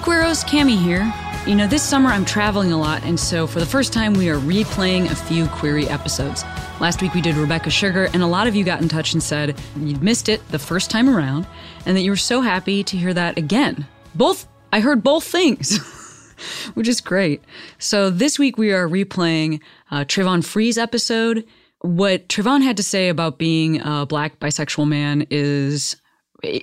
[0.00, 1.12] Hey Queeros, Cami here.
[1.46, 4.30] You know, this summer I'm traveling a lot, and so for the first time we
[4.30, 6.42] are replaying a few Queery episodes.
[6.80, 9.22] Last week we did Rebecca Sugar, and a lot of you got in touch and
[9.22, 11.46] said you'd missed it the first time around,
[11.84, 13.86] and that you were so happy to hear that again.
[14.14, 15.78] Both, I heard both things,
[16.74, 17.44] which is great.
[17.78, 19.60] So this week we are replaying
[19.90, 21.44] uh, Travon Free's episode.
[21.82, 25.96] What Travon had to say about being a black bisexual man is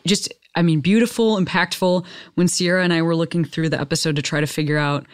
[0.08, 2.04] just I mean, beautiful, impactful.
[2.34, 5.06] When Sierra and I were looking through the episode to try to figure out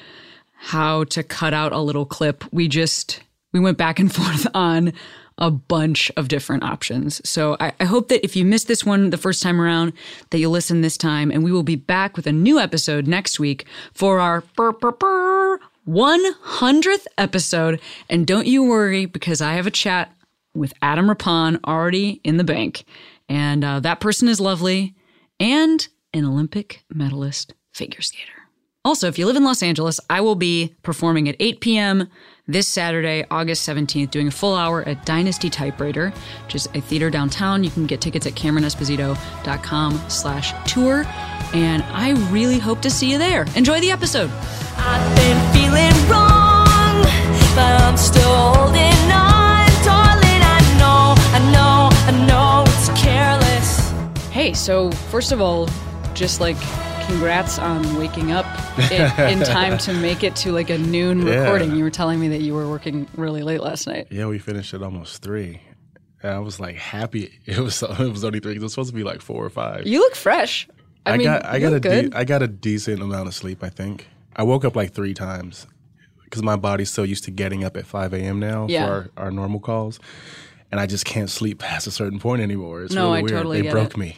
[0.53, 4.93] how to cut out a little clip, we just we went back and forth on
[5.37, 7.27] a bunch of different options.
[7.27, 9.93] So I, I, hope that if you missed this one the first time around,
[10.29, 13.39] that you'll listen this time, and we will be back with a new episode next
[13.39, 17.81] week for our burr, burr, burr, 100th episode.
[18.11, 20.13] And don't you worry, because I have a chat
[20.53, 22.85] with Adam Rippon already in the bank,
[23.27, 24.93] and uh, that person is lovely
[25.39, 28.31] and an Olympic medalist figure skater.
[28.85, 32.09] Also, if you live in Los Angeles, I will be performing at 8 p.m.
[32.47, 36.09] this Saturday, August 17th, doing a full hour at Dynasty Typewriter,
[36.43, 37.63] which is a theater downtown.
[37.63, 41.05] You can get tickets at CameronEsposito.com slash tour.
[41.53, 43.45] And I really hope to see you there.
[43.55, 44.29] Enjoy the episode.
[44.75, 47.03] I've been feeling wrong,
[47.55, 49.32] but I'm still holding on.
[54.43, 55.69] Hey, so first of all,
[56.15, 56.57] just like
[57.05, 58.45] congrats on waking up
[58.91, 59.03] in,
[59.39, 61.43] in, time to make it to like a noon yeah.
[61.43, 61.73] recording.
[61.77, 64.07] You were telling me that you were working really late last night.
[64.11, 65.61] Yeah, we finished at almost three.
[66.21, 67.39] And I was like happy.
[67.45, 68.55] It was it was only three.
[68.55, 69.87] It was supposed to be like four or five.
[69.87, 70.67] You look fresh.
[71.05, 73.63] I, I mean, got I got a de- I got a decent amount of sleep.
[73.63, 75.67] I think I woke up like three times
[76.25, 78.41] because my body's so used to getting up at five a.m.
[78.41, 78.87] now yeah.
[78.87, 80.01] for our, our normal calls,
[80.73, 82.81] and I just can't sleep past a certain point anymore.
[82.81, 83.31] It's no, really I weird.
[83.31, 83.97] totally they broke it.
[83.97, 84.17] me.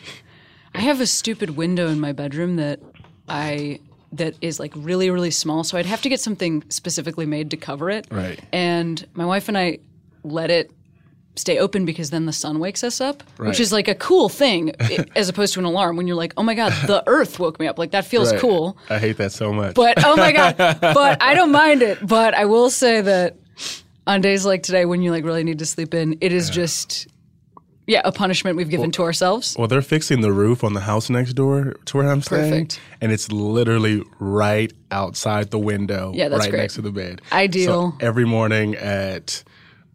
[0.74, 2.80] I have a stupid window in my bedroom that
[3.28, 3.82] I
[4.14, 7.58] that is like really really small, so I'd have to get something specifically made to
[7.58, 8.08] cover it.
[8.10, 8.40] Right.
[8.54, 9.80] And my wife and I
[10.24, 10.72] let it
[11.36, 13.50] stay open because then the sun wakes us up, right.
[13.50, 14.72] which is like a cool thing
[15.18, 17.68] as opposed to an alarm when you're like, "Oh my god, the earth woke me
[17.68, 18.40] up." Like that feels right.
[18.40, 18.78] cool.
[18.90, 19.76] I hate that so much.
[19.76, 21.98] But oh my god, but I don't mind it.
[22.02, 23.36] But I will say that
[24.08, 26.56] on days like today when you like really need to sleep in, it is yeah.
[26.56, 27.08] just
[27.88, 29.56] yeah, a punishment we've given well, to ourselves.
[29.58, 32.52] Well, they're fixing the roof on the house next door to where I'm staying.
[32.52, 32.80] Perfect.
[33.02, 36.60] And it's literally right outside the window, yeah, that's right great.
[36.62, 37.22] next to the bed.
[37.32, 37.92] Ideal.
[37.92, 39.44] So every morning at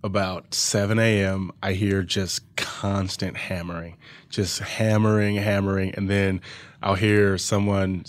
[0.05, 3.97] about 7 a.m., I hear just constant hammering,
[4.29, 5.93] just hammering, hammering.
[5.95, 6.41] And then
[6.83, 8.05] I'll hear someone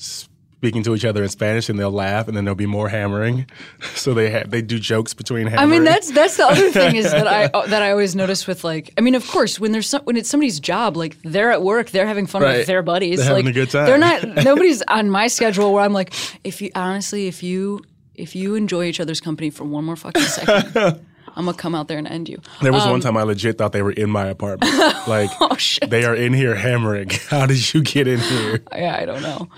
[0.61, 3.47] speaking to each other in Spanish, and they'll laugh, and then there'll be more hammering.
[3.95, 5.69] So they ha- they do jokes between hammering.
[5.69, 8.47] I mean, that's that's the other thing is that I uh, that I always notice
[8.47, 11.51] with like, I mean, of course, when there's some, when it's somebody's job, like they're
[11.51, 12.57] at work, they're having fun right.
[12.59, 13.85] with their buddies, they're like having a good time.
[13.85, 14.23] They're not.
[14.45, 16.13] nobody's on my schedule where I'm like,
[16.44, 17.83] if you honestly, if you
[18.16, 21.05] if you enjoy each other's company for one more fucking second.
[21.35, 22.41] I'm gonna come out there and end you.
[22.61, 24.73] There was um, one time I legit thought they were in my apartment.
[25.07, 25.89] Like, oh, shit.
[25.89, 27.09] they are in here hammering.
[27.29, 28.63] How did you get in here?
[28.73, 29.49] Yeah, I don't know.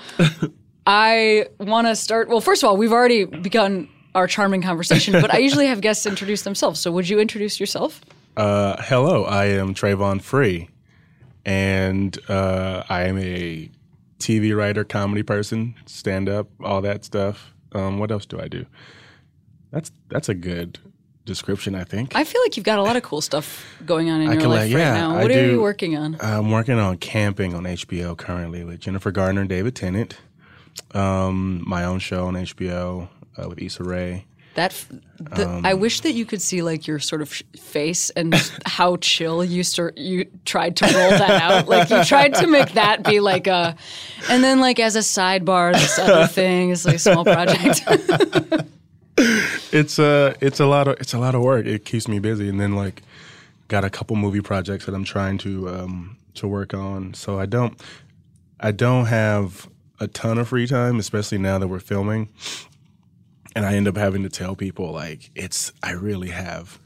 [0.86, 2.30] I want to start.
[2.30, 6.06] Well, first of all, we've already begun our charming conversation, but I usually have guests
[6.06, 6.80] introduce themselves.
[6.80, 8.02] So, would you introduce yourself?
[8.36, 10.70] Uh, hello, I am Travon Free,
[11.46, 13.70] and uh, I am a
[14.20, 17.54] TV writer, comedy person, stand up, all that stuff.
[17.74, 18.66] Um, what else do I do?
[19.72, 20.80] That's that's a good
[21.26, 22.16] description, I think.
[22.16, 24.48] I feel like you've got a lot of cool stuff going on in I your
[24.48, 25.14] life yeah, right now.
[25.14, 26.18] What I are do, you working on?
[26.20, 30.18] I'm working on Camping on HBO currently with Jennifer Gardner and David Tennant.
[30.94, 33.07] Um, my own show on HBO
[33.38, 34.25] uh, with Issa Rae.
[34.55, 34.85] That
[35.17, 38.35] the, Um, I wish that you could see like your sort of sh- face and
[38.67, 39.97] how chill you start.
[39.97, 43.75] You tried to roll that out, like you tried to make that be like a,
[44.29, 47.81] and then like as a sidebar, this other thing is like a small project.
[49.17, 51.66] it's a it's a lot of it's a lot of work.
[51.66, 53.02] It keeps me busy, and then like
[53.69, 57.16] got a couple movie projects that I'm trying to um, to work on.
[57.16, 57.79] So I don't
[58.59, 59.67] I don't have
[60.03, 62.29] a ton of free time, especially now that we're filming.
[63.55, 66.79] And I end up having to tell people like it's I really have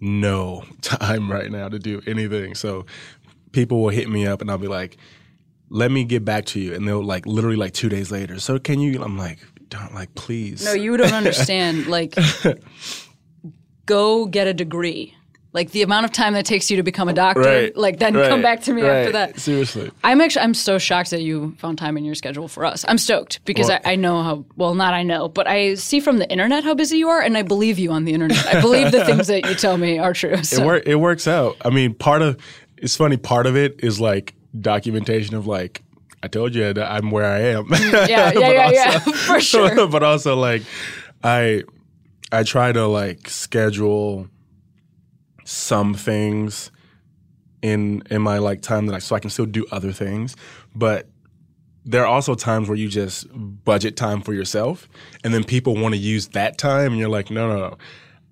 [0.00, 2.54] no time right now to do anything.
[2.54, 2.86] So
[3.52, 4.96] people will hit me up and I'll be like,
[5.68, 6.74] let me get back to you.
[6.74, 8.38] And they'll like literally like two days later.
[8.40, 10.64] So can you I'm like, don't like please.
[10.64, 11.86] No, you don't understand.
[11.86, 12.14] Like,
[13.86, 15.14] go get a degree.
[15.56, 17.40] Like the amount of time that takes you to become a doctor.
[17.40, 17.74] right.
[17.74, 18.90] Like then right, come back to me right.
[18.90, 19.40] after that.
[19.40, 19.90] Seriously.
[20.04, 22.84] I'm actually I'm so shocked that you found time in your schedule for us.
[22.86, 25.98] I'm stoked because Well- I, I know how well not I know, but I see
[26.00, 28.46] from the internet how busy you are, and I believe you on the internet.
[28.46, 30.36] I believe the things that you tell me are true.
[30.44, 30.62] So.
[30.62, 31.56] It work it works out.
[31.64, 32.36] I mean, part of
[32.76, 33.16] it's funny.
[33.16, 35.82] Part of it is like documentation of like
[36.22, 37.64] I told you that I'm where I am.
[37.68, 38.98] Mm, yeah, yeah, But yeah, yeah,
[39.28, 39.88] for sure.
[39.88, 40.62] but also like
[41.24, 41.62] I
[42.30, 44.28] I try to like schedule
[45.46, 46.70] some things
[47.62, 50.36] in in my like time that I so I can still do other things,
[50.74, 51.08] but
[51.84, 54.88] there are also times where you just budget time for yourself
[55.22, 57.78] and then people want to use that time and you're like, no, no, no.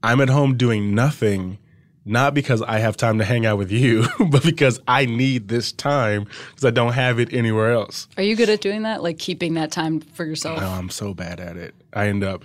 [0.02, 1.58] I'm at home doing nothing,
[2.04, 5.70] not because I have time to hang out with you, but because I need this
[5.70, 8.08] time because I don't have it anywhere else.
[8.16, 9.04] Are you good at doing that?
[9.04, 10.58] Like keeping that time for yourself?
[10.60, 11.76] Oh, I'm so bad at it.
[11.92, 12.44] I end up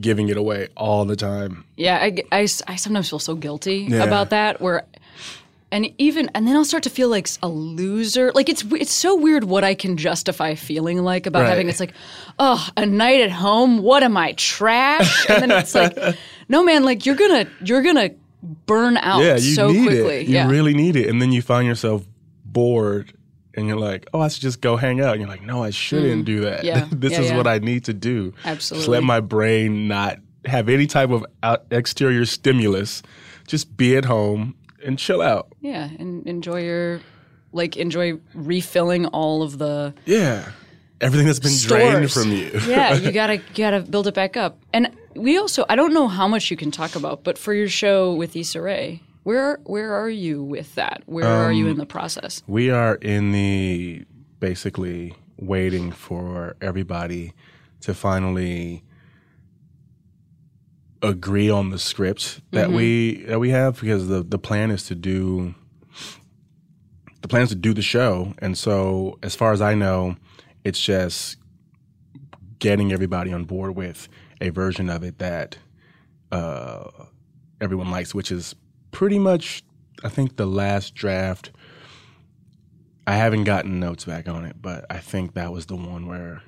[0.00, 1.64] giving it away all the time.
[1.76, 4.04] Yeah, I, I, I sometimes feel so guilty Yeah.
[4.04, 4.60] about that.
[4.60, 4.84] Where,
[5.70, 8.30] and even and then I'll start to feel like a loser.
[8.32, 11.48] Like it's it's so weird what I can justify feeling like about Right.
[11.50, 11.68] having.
[11.68, 11.94] It's like,
[12.38, 13.78] oh, a night at home.
[13.82, 15.28] What am I trash?
[15.30, 15.96] And then it's like,
[16.48, 16.84] no, man.
[16.84, 18.10] Like you're gonna you're gonna
[18.66, 20.16] burn out Yeah, you so need quickly.
[20.22, 20.26] it.
[20.26, 20.48] You yeah.
[20.48, 21.08] really need it.
[21.08, 22.04] And then you find yourself
[22.44, 23.12] bored
[23.54, 25.12] and you're like, oh, I should just go hang out.
[25.12, 26.60] And you're like, no, I shouldn't do that.
[26.60, 26.64] Mm.
[26.64, 27.36] Yeah, this yeah, is yeah.
[27.36, 28.30] what I need to do.
[28.32, 28.88] Just Absolutely.
[28.88, 33.02] let my brain not have any type of out- exterior stimulus.
[33.46, 34.54] Just be at home
[34.84, 35.48] and chill out.
[35.60, 37.00] yeah, and enjoy your
[37.52, 40.50] like enjoy refilling all of the Yeah.
[41.00, 42.50] Everything that's been drained from you.
[42.66, 44.58] yeah, you gotta you gotta build it back up.
[44.72, 47.68] And we also I don't know how much you can talk about, but for your
[47.68, 51.02] show with Issa Rae, where where are you with that?
[51.06, 52.42] Where are Um, you in the process?
[52.46, 54.04] We are in the
[54.40, 57.32] basically waiting for everybody
[57.80, 58.82] to finally
[61.02, 64.94] agree on the script that we that we have because the the plan is to
[64.94, 65.52] do
[67.22, 70.16] the plan is to do the show and so as far as I know
[70.62, 71.38] it's just
[72.60, 74.08] getting everybody on board with
[74.40, 75.58] a version of it that
[76.30, 76.88] uh,
[77.60, 78.54] everyone likes which is
[78.92, 79.64] pretty much
[80.04, 81.50] I think the last draft
[83.06, 86.40] I haven't gotten notes back on it, but I think that was the one where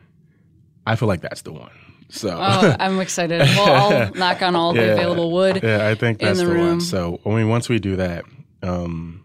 [0.87, 1.73] I feel like that's the one.
[2.11, 3.41] So Oh, I'm excited.
[3.41, 5.61] Well, I'll knock on all the available wood.
[5.63, 6.81] yeah, I think that's the the, one.
[6.81, 8.25] So I mean, once we do that,
[8.63, 9.25] um,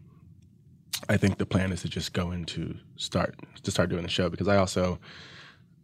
[1.07, 4.29] I think the plan is to just go into start to start doing the show
[4.29, 4.99] because I also.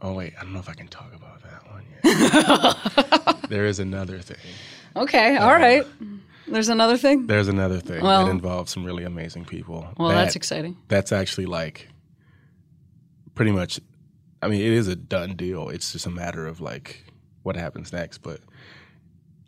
[0.01, 1.85] Oh wait, I don't know if I can talk about that one
[3.43, 3.49] yet.
[3.49, 4.37] there is another thing.
[4.95, 5.85] Okay, all right.
[6.47, 7.27] There's another thing.
[7.27, 9.87] There's another thing Well- that involves some really amazing people.
[9.97, 10.77] Well, that- that's exciting.
[10.87, 11.89] that's actually like
[13.33, 13.79] pretty much
[14.41, 15.69] I mean, it is a done deal.
[15.69, 17.03] It's just a matter of like
[17.41, 18.41] what happens next, but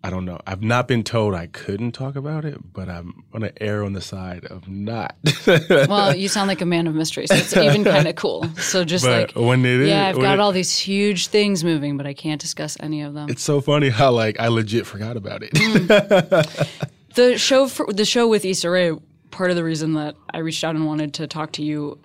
[0.08, 0.40] I don't know.
[0.48, 4.00] I've not been told I couldn't talk about it, but I'm gonna err on the
[4.00, 5.18] side of not.
[5.70, 8.48] Well, you sound like a man of mystery, so it's even kind of cool.
[8.56, 11.28] So just but like, when it is, yeah, I've when got it- all these huge
[11.28, 13.30] things moving, but I can't discuss any of them.
[13.30, 15.52] It's so funny how like I legit forgot about it.
[15.52, 16.88] Mm.
[17.16, 18.94] the show for the show with Issa Rae,
[19.32, 22.00] part of the reason that I reached out and wanted to talk to you.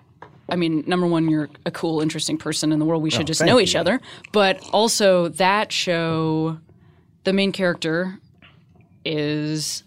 [0.49, 3.01] I mean, number one, you're a cool, interesting person in the world.
[3.01, 3.79] We should oh, just Oh, thank know each you.
[3.79, 4.01] other.
[4.33, 6.57] But also, that show,
[7.23, 8.19] the main character
[9.05, 9.83] is.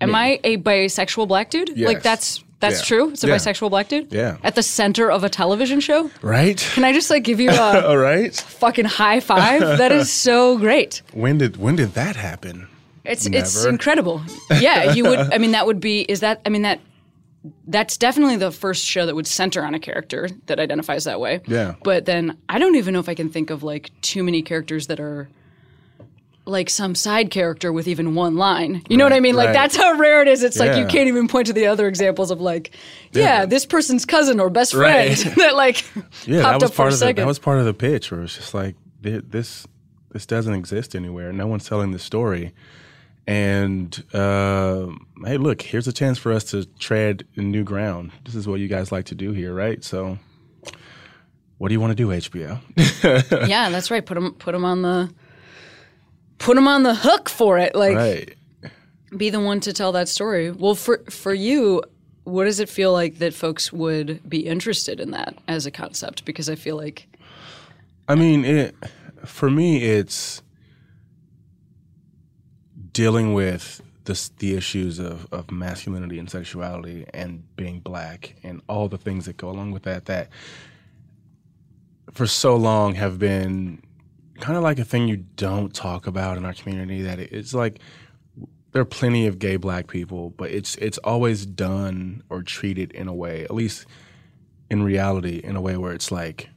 [0.00, 1.78] Am I a bisexual black dude?
[1.78, 2.84] Like that's that's Yeah.
[2.84, 3.10] true.
[3.10, 3.36] It's a Yeah.
[3.36, 4.12] bisexual black dude.
[4.12, 4.36] Yeah.
[4.42, 6.10] At the center of a television show.
[6.22, 6.58] right?
[6.74, 8.34] Can I just like give you a All right.
[8.34, 9.60] fucking high five?
[9.78, 11.02] That is so great.
[11.12, 12.68] When did when did that happen?
[13.04, 14.20] It's it's incredible.
[14.60, 15.18] Yeah, you would.
[15.32, 16.00] I mean, that would be.
[16.02, 16.40] Is that?
[16.44, 16.80] I mean that.
[17.68, 21.40] That's definitely the first show that would center on a character that identifies that way.
[21.46, 21.76] Yeah.
[21.84, 24.88] But then I don't even know if I can think of like too many characters
[24.88, 25.28] that are
[26.46, 28.82] like some side character with even one line.
[28.88, 29.34] You know what I mean?
[29.34, 29.52] Like right.
[29.52, 30.42] that's how rare it is.
[30.44, 32.70] It's like you can't even point to the other examples of like,
[33.12, 33.46] yeah, Yeah.
[33.46, 35.34] this person's cousin or best friend Right.
[35.36, 35.84] that like
[36.24, 38.54] Yeah, that was part of the, that was part of the pitch where it's just
[38.54, 39.66] like this
[40.12, 41.32] this doesn't exist anywhere.
[41.32, 42.52] No one's telling the story.
[43.26, 44.86] And uh,
[45.24, 48.12] hey, look, here's a chance for us to tread new ground.
[48.24, 49.82] This is what you guys like to do here, right?
[49.82, 50.18] So,
[51.58, 52.60] what do you want to do, HBO?
[53.48, 54.06] yeah, that's right.
[54.06, 55.12] Put them put them on the
[56.38, 57.74] put them on the hook for it.
[57.74, 58.34] Like right.
[59.16, 60.50] be the one to tell that story.
[60.50, 61.82] Well, for for you,
[62.24, 66.24] what does it feel like that folks would be interested in that as a concept?
[66.24, 67.08] Because I feel like
[68.08, 68.74] I mean, it
[69.24, 70.42] for me, it's
[72.92, 78.88] dealing with the the issues of of masculinity and sexuality and being black and all
[78.88, 80.06] the things that go along with that.
[80.06, 80.28] That
[82.12, 83.82] for so long have been
[84.40, 87.02] kind of like a thing you don't talk about in our community.
[87.02, 87.80] That it's like
[88.72, 93.08] there are plenty of gay black people, but it's it's always done or treated in
[93.08, 93.86] a way, at least
[94.70, 96.50] in reality, in a way where it's like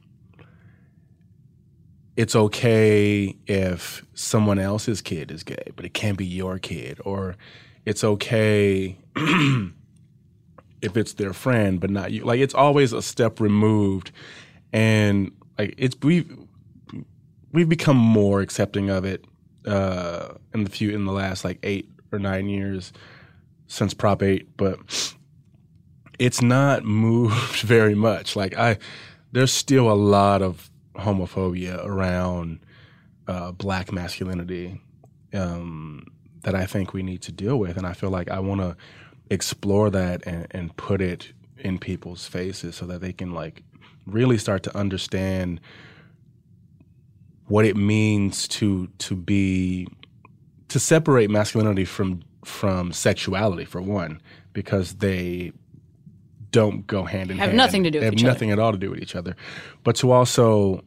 [2.16, 7.36] it's okay if someone else's kid is gay, but it can't be your kid, or
[7.86, 12.24] it's okay if it's their friend, but not you.
[12.24, 14.12] Like it's always a step removed,
[14.72, 16.30] and like it's we've
[17.52, 19.24] we've become more accepting of it
[19.66, 22.92] uh, in the few in the last like eight or nine years
[23.66, 24.78] since Prop Eight, but
[26.18, 28.36] it's not moved very much.
[28.36, 28.78] Like I,
[29.32, 32.60] there's still a lot of homophobia around
[33.28, 34.80] uh, black masculinity
[35.32, 36.06] um,
[36.42, 38.76] that I think we need to deal with, and I feel like I want to
[39.30, 43.62] explore that and, and put it in people's faces so that they can like
[44.06, 45.60] really start to understand
[47.50, 49.86] what it means to to be
[50.68, 54.20] to separate masculinity from from sexuality for one
[54.52, 55.52] because they
[56.52, 57.56] don't go hand in Have hand.
[57.56, 58.32] nothing to do They with have each other.
[58.32, 59.36] nothing at all to do with each other.
[59.84, 60.82] But to also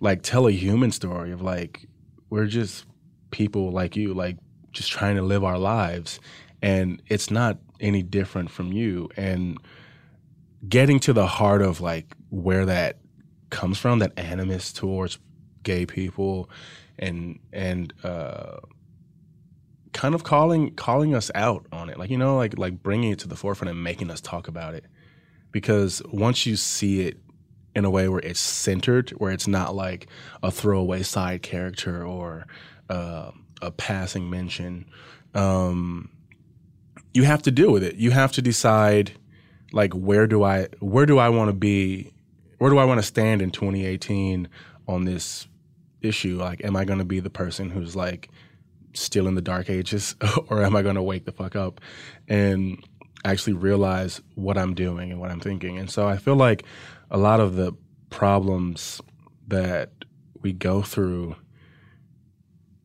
[0.00, 1.86] like tell a human story of like
[2.30, 2.84] we're just
[3.30, 4.36] people like you, like
[4.72, 6.20] just trying to live our lives
[6.62, 9.58] and it's not any different from you and
[10.68, 12.98] getting to the heart of like where that
[13.50, 15.18] comes from that animus towards
[15.62, 16.50] gay people
[16.98, 18.58] and and uh
[19.92, 21.98] kind of calling calling us out on it.
[21.98, 24.74] Like you know like like bringing it to the forefront and making us talk about
[24.74, 24.84] it.
[25.50, 27.18] Because once you see it
[27.74, 30.08] in a way where it's centered where it's not like
[30.42, 32.46] a throwaway side character or
[32.90, 34.86] uh, a passing mention
[35.34, 36.10] um
[37.14, 37.96] you have to deal with it.
[37.96, 39.12] You have to decide
[39.72, 42.12] like where do i where do i want to be
[42.58, 44.48] where do i want to stand in 2018
[44.88, 45.46] on this
[46.00, 48.30] issue like am i going to be the person who's like
[48.94, 50.16] still in the dark ages
[50.48, 51.80] or am i going to wake the fuck up
[52.28, 52.82] and
[53.24, 55.78] actually realize what i'm doing and what i'm thinking?
[55.78, 56.64] And so i feel like
[57.10, 57.72] a lot of the
[58.10, 59.00] problems
[59.48, 59.90] that
[60.40, 61.36] we go through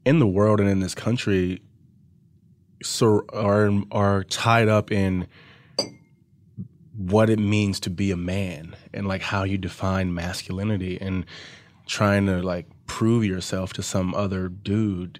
[0.05, 1.61] in the world and in this country
[2.81, 5.27] so are are tied up in
[6.95, 10.99] what it means to be a man and like how you define masculinity.
[11.01, 11.25] And
[11.93, 15.19] trying to like prove yourself to some other dude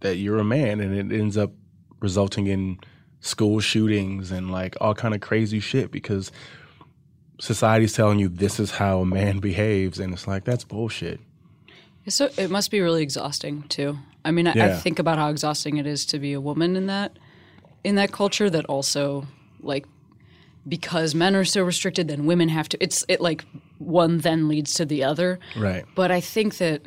[0.00, 1.50] that you're a man and it ends up
[2.00, 2.78] resulting in
[3.20, 6.30] school shootings and like all kind of crazy shit because
[7.40, 11.20] society's telling you this is how a man behaves and it's like that's bullshit
[12.08, 13.98] So it must be really exhausting too.
[14.24, 16.86] I mean, I, I think about how exhausting it is to be a woman in
[16.86, 17.18] that
[17.84, 18.48] in that culture.
[18.48, 19.26] That also
[19.60, 19.86] like
[20.66, 22.82] because men are so restricted, then women have to.
[22.82, 23.44] It's it like
[23.78, 25.38] one then leads to the other.
[25.56, 26.82] right But I think that,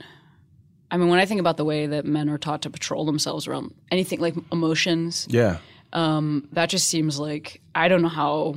[0.89, 3.47] I mean, when I think about the way that men are taught to patrol themselves
[3.47, 5.57] around anything like emotions, yeah
[5.93, 8.55] Um, that just seems like I don't know how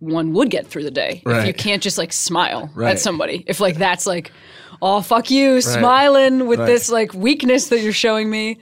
[0.00, 2.90] one would get through the day if you can't just like smile Right.
[2.92, 3.44] at somebody.
[3.46, 4.32] If like that's like,
[4.80, 6.66] oh fuck you, smiling with Right.
[6.66, 8.58] this like weakness that you're showing me.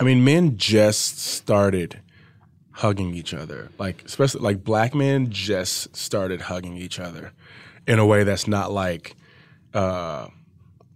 [0.00, 2.00] I mean, men just started
[2.70, 3.68] hugging each other.
[3.78, 7.32] Like, especially like black men just started hugging each other
[7.88, 9.16] in a way that's not like
[9.74, 10.28] uh,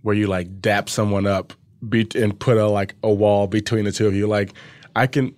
[0.03, 1.53] where you like dap someone up
[1.89, 4.29] be- and put a like a wall between the two of you.
[4.29, 4.53] Like,
[4.95, 5.35] I can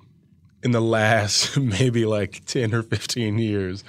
[0.63, 3.85] in the last maybe like ten or fifteen years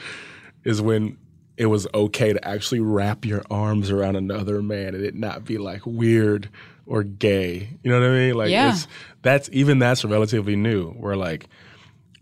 [0.63, 1.17] is when
[1.57, 5.57] it was okay to actually wrap your arms around another man and it not be
[5.57, 6.49] like weird
[6.85, 7.69] or gay.
[7.81, 8.33] You know what I mean?
[8.35, 8.71] Like Yeah.
[8.73, 8.87] it's
[9.21, 10.91] that's even that's relatively new.
[10.91, 11.47] Where like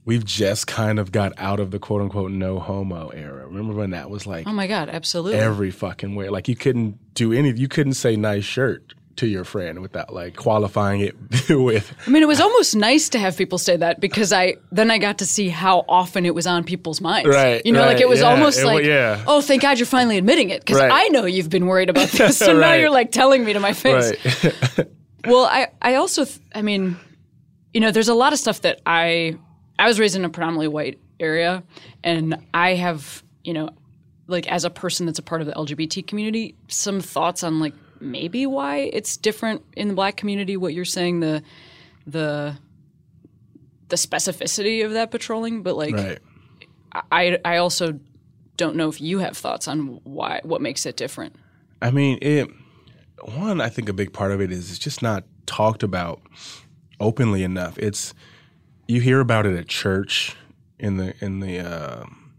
[0.05, 3.45] we've just kind of got out of the quote unquote no homo era.
[3.47, 5.39] Remember when that was like Oh my god, absolutely.
[5.39, 6.29] every fucking way?
[6.29, 10.35] Like you couldn't do any you couldn't say nice shirt to your friend without like
[10.35, 11.15] qualifying it
[11.49, 14.89] with I mean, it was almost nice to have people say that because I then
[14.89, 17.29] I got to see how often it was on people's minds.
[17.29, 19.23] Right, You know, like it was yeah, almost it like, yeah.
[19.27, 20.91] oh, thank God you're finally admitting it because Right.
[20.91, 22.39] I know you've been worried about this.
[22.39, 24.13] So now you're like telling me to my face.
[24.43, 24.87] right.
[25.25, 26.97] Well, I I also th- I mean,
[27.73, 29.37] you know, there's a lot of stuff that I
[29.79, 31.63] I was raised in a predominantly white area,
[32.03, 33.69] and I have you know,
[34.27, 37.73] like as a person that's a part of the LGBT community, some thoughts on like
[37.99, 40.57] maybe why it's different in the black community.
[40.57, 41.43] What you're saying the
[42.07, 42.55] the
[43.89, 46.19] the specificity of that patrolling, but like right.
[47.11, 47.99] I I also
[48.57, 51.35] don't know if you have thoughts on why what makes it different.
[51.81, 52.49] I mean, it.
[53.37, 56.21] One, I think a big part of it is it's just not talked about
[56.99, 57.77] openly enough.
[57.77, 58.13] It's
[58.93, 60.35] you hear about it at church
[60.77, 62.31] in the in the um,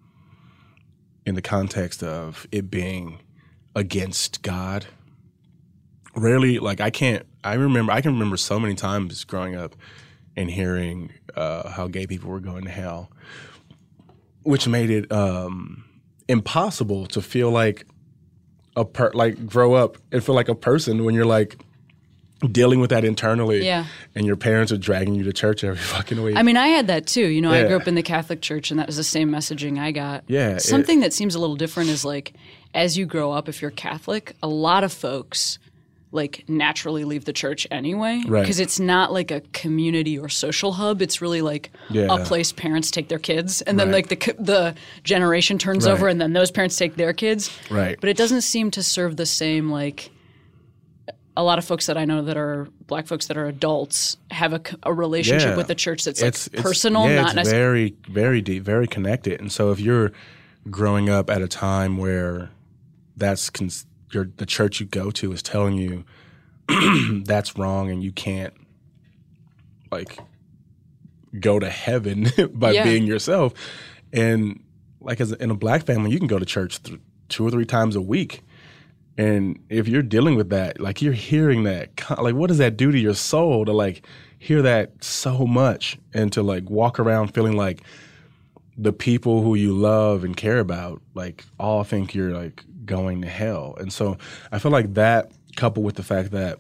[1.26, 3.18] in the context of it being
[3.74, 4.86] against God,
[6.14, 7.26] rarely like I can't.
[7.42, 9.74] I remember I can remember so many times growing up
[10.36, 13.10] and hearing uh, how gay people were going to hell,
[14.44, 15.84] which made it um,
[16.28, 17.84] impossible to feel like
[18.76, 21.58] a per like grow up and feel like a person when you're like
[22.40, 23.64] dealing with that internally.
[23.64, 23.86] Yeah.
[24.14, 26.36] And your parents are dragging you to church every fucking week.
[26.36, 27.26] I mean, I had that too.
[27.26, 29.78] You know, I grew up in the Catholic Church, and that was the same messaging
[29.78, 30.24] I got.
[30.26, 32.34] Yeah, it- Something that seems a little different is like,
[32.74, 35.58] as you grow up, if you're Catholic, a lot of folks
[36.12, 38.42] like naturally leave the church anyway Right.
[38.42, 42.06] because it's not like a community or social hub it's really like Yeah.
[42.08, 44.08] a place parents take their kids and then Right.
[44.08, 45.92] like the the generation turns Right.
[45.92, 47.98] over and then those parents take their kids Right.
[48.00, 50.10] but it doesn't seem to serve the same like
[51.36, 54.52] a lot of folks that I know that are black folks that are adults have
[54.84, 55.56] a relationship Yeah.
[55.56, 57.96] with the church that's like personal, yeah, not it's necessarily.
[58.06, 59.40] very, very deep, very connected.
[59.40, 60.12] And so, if you're
[60.70, 62.50] growing up at a time where
[63.16, 66.04] that's cons- your, the church you go to is telling you
[67.24, 68.54] that's wrong and you can't
[69.90, 70.18] like
[71.40, 72.84] go to heaven by Yeah.
[72.84, 73.54] being yourself,
[74.12, 74.62] and
[75.00, 77.50] like as a, in a black family, you can go to church th- two or
[77.50, 78.42] three times a week.
[79.16, 81.90] And if you're dealing with that, like you're hearing that,
[82.20, 84.06] like what does that do to your soul to like
[84.38, 87.82] hear that so much and to like walk around feeling like
[88.76, 93.28] the people who you love and care about, like all think you're like going to
[93.28, 93.76] hell.
[93.78, 94.18] And so
[94.50, 96.58] I feel like that coupled with the fact that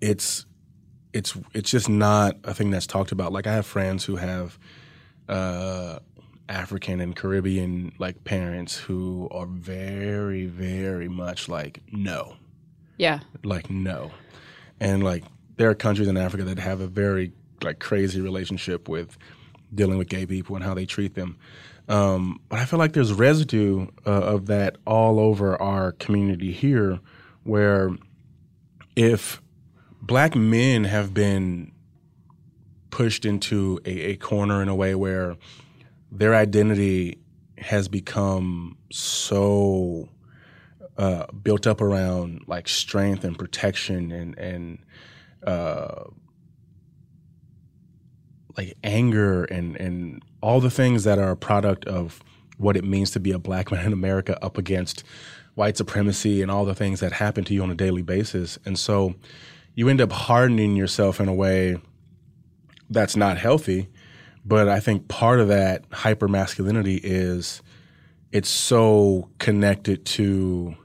[0.00, 0.46] it's
[1.12, 3.32] it's it's just not a thing that's talked about.
[3.32, 4.58] Like I have friends who have
[5.28, 5.98] uh
[6.48, 12.36] African and Caribbean like parents who are very, very much like no,
[12.98, 13.20] Yeah.
[13.44, 14.10] like no,
[14.80, 15.24] and like
[15.56, 19.16] there are countries in Africa that have a very like crazy relationship with
[19.74, 21.36] dealing with gay people and how they treat them.
[21.88, 27.00] Um, but I feel like there's residue uh, of that all over our community here,
[27.44, 27.90] where
[28.96, 29.40] if
[30.02, 31.72] black men have been
[32.90, 35.36] pushed into a, a corner in a way where
[36.10, 37.18] their identity
[37.58, 40.08] has become so
[40.98, 44.78] uh, built up around like strength and protection and and
[45.46, 46.04] uh,
[48.56, 52.22] like anger and and all the things that are a product of
[52.58, 55.04] what it means to be a black man in America up against
[55.54, 58.58] white supremacy and all the things that happen to you on a daily basis.
[58.64, 59.14] And so
[59.74, 61.80] you end up hardening yourself in a way
[62.88, 63.88] that's not healthy.
[64.46, 67.62] But I think part of that hyper masculinity is
[68.30, 70.76] it's so connected to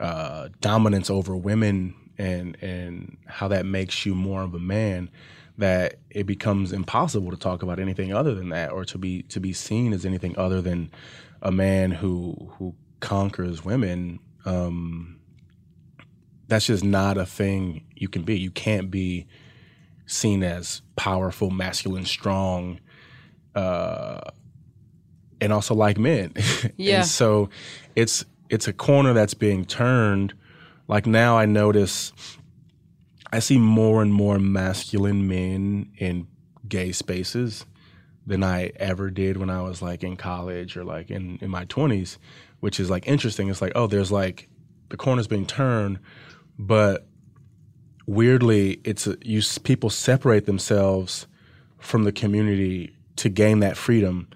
[0.00, 5.10] uh, dominance over women and and how that makes you more of a man
[5.58, 9.40] that it becomes impossible to talk about anything other than that or to be to
[9.40, 10.90] be seen as anything other than
[11.42, 14.20] a man who who conquers women.
[14.46, 15.20] Um,
[16.48, 18.38] that's just not a thing you can be.
[18.38, 19.26] You can't be
[20.06, 22.78] seen as powerful masculine strong
[23.56, 24.20] uh,
[25.40, 26.32] and also like men.
[26.76, 26.98] Yeah.
[26.98, 27.48] and so
[27.96, 30.34] it's it's a corner that's being turned.
[30.88, 32.12] Like now i notice
[33.32, 36.28] i see more and more masculine men in
[36.68, 37.66] gay spaces
[38.24, 41.64] than i ever did when i was like in college or like in, in my
[41.64, 42.18] 20s
[42.60, 43.48] which is like interesting.
[43.48, 44.48] It's like oh there's like
[44.88, 45.98] the corner's being turned
[46.58, 47.06] but
[48.06, 51.26] weirdly it's a, you people separate themselves
[51.78, 54.28] from the community to gain that freedom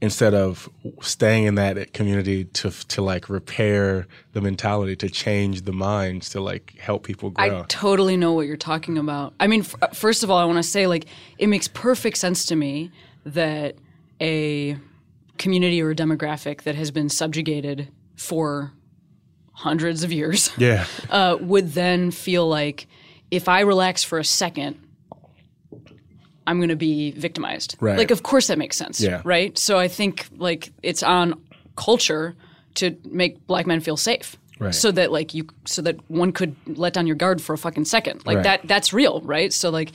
[0.00, 0.68] instead of
[1.00, 6.40] staying in that community to to like repair the mentality to change the minds to
[6.40, 9.34] like help people grow I totally know what you're talking about.
[9.40, 11.06] I mean, f- first of all, I want to say like
[11.38, 12.92] it makes perfect sense to me
[13.26, 13.76] that
[14.20, 14.76] a
[15.36, 18.72] community or a demographic that has been subjugated for
[19.52, 22.86] hundreds of years yeah uh, would then feel like
[23.30, 24.80] if I relax for a second,
[26.48, 27.76] I'm going to be victimized.
[27.80, 27.96] Right.
[27.98, 29.00] Like, of course that makes sense.
[29.00, 29.20] Yeah.
[29.24, 29.56] Right.
[29.58, 31.40] So I think like it's on
[31.76, 32.34] culture
[32.74, 34.36] to make black men feel safe.
[34.58, 34.74] Right.
[34.74, 37.84] So that like you, so that one could let down your guard for a fucking
[37.84, 38.26] second.
[38.26, 38.42] Like Right.
[38.44, 38.60] that.
[38.66, 39.52] That's real, right?
[39.52, 39.92] So like,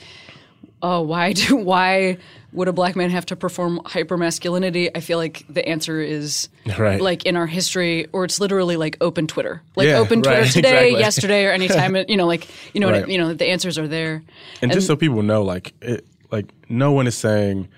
[0.80, 2.16] oh, why do why
[2.52, 4.90] would a black man have to perform hypermasculinity?
[4.94, 7.00] I feel like the answer is Right.
[7.00, 10.50] like in our history, or it's literally like open Twitter, like Yeah, open Twitter right,
[10.52, 11.00] today, exactly.
[11.00, 11.96] yesterday, or anytime.
[12.08, 14.22] you know, like you know, I- you know, the answers are there.
[14.62, 17.68] and, just so people know like it like no one is saying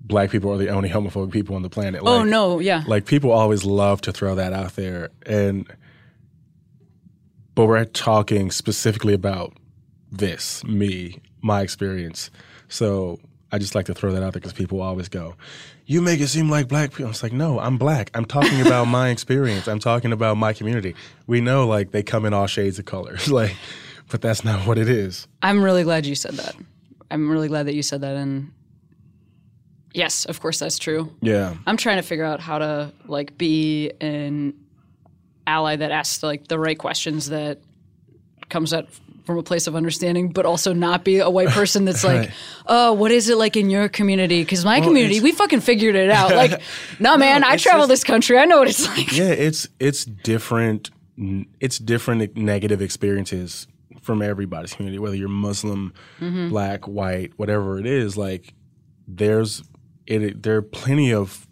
[0.00, 3.32] black people are the only homophobic people on the planet Oh no, yeah, like people
[3.32, 5.66] always love to throw that out there and
[7.56, 9.52] but we're talking specifically about
[10.10, 12.30] this me my experience
[12.68, 13.18] so
[13.52, 15.34] I just like to throw that out there because people always go,
[15.84, 18.10] "You make it seem like black people." It's like, no, I'm black.
[18.14, 19.66] I'm talking about my experience.
[19.66, 20.94] I'm talking about my community.
[21.26, 23.56] We know like they come in all shades of colors, like,
[24.08, 25.26] but that's not what it is.
[25.42, 26.54] I'm really glad you said that.
[27.10, 28.16] I'm really glad that you said that.
[28.16, 28.52] And
[29.92, 31.12] yes, of course, that's true.
[31.20, 34.54] Yeah, I'm trying to figure out how to like be an
[35.46, 37.58] ally that asks like the right questions that
[38.48, 38.86] comes at
[39.24, 42.30] from a place of understanding, but also not be a white person that's like, Right.
[42.66, 44.42] oh, what is it like in your community?
[44.42, 46.34] Because my Well, community, we fucking figured it out.
[46.34, 46.60] Like,
[47.00, 48.38] no, man, I travel just- this country.
[48.38, 49.16] I know what it's like.
[49.16, 49.24] yeah.
[49.28, 50.90] It's it's different.
[51.60, 53.66] It's different negative experiences
[54.10, 55.92] from everybody's community, whether you're Muslim,
[56.48, 58.16] black, white, whatever it is.
[58.16, 58.54] Like,
[59.06, 59.62] there's
[60.04, 60.42] it.
[60.42, 61.46] There are plenty of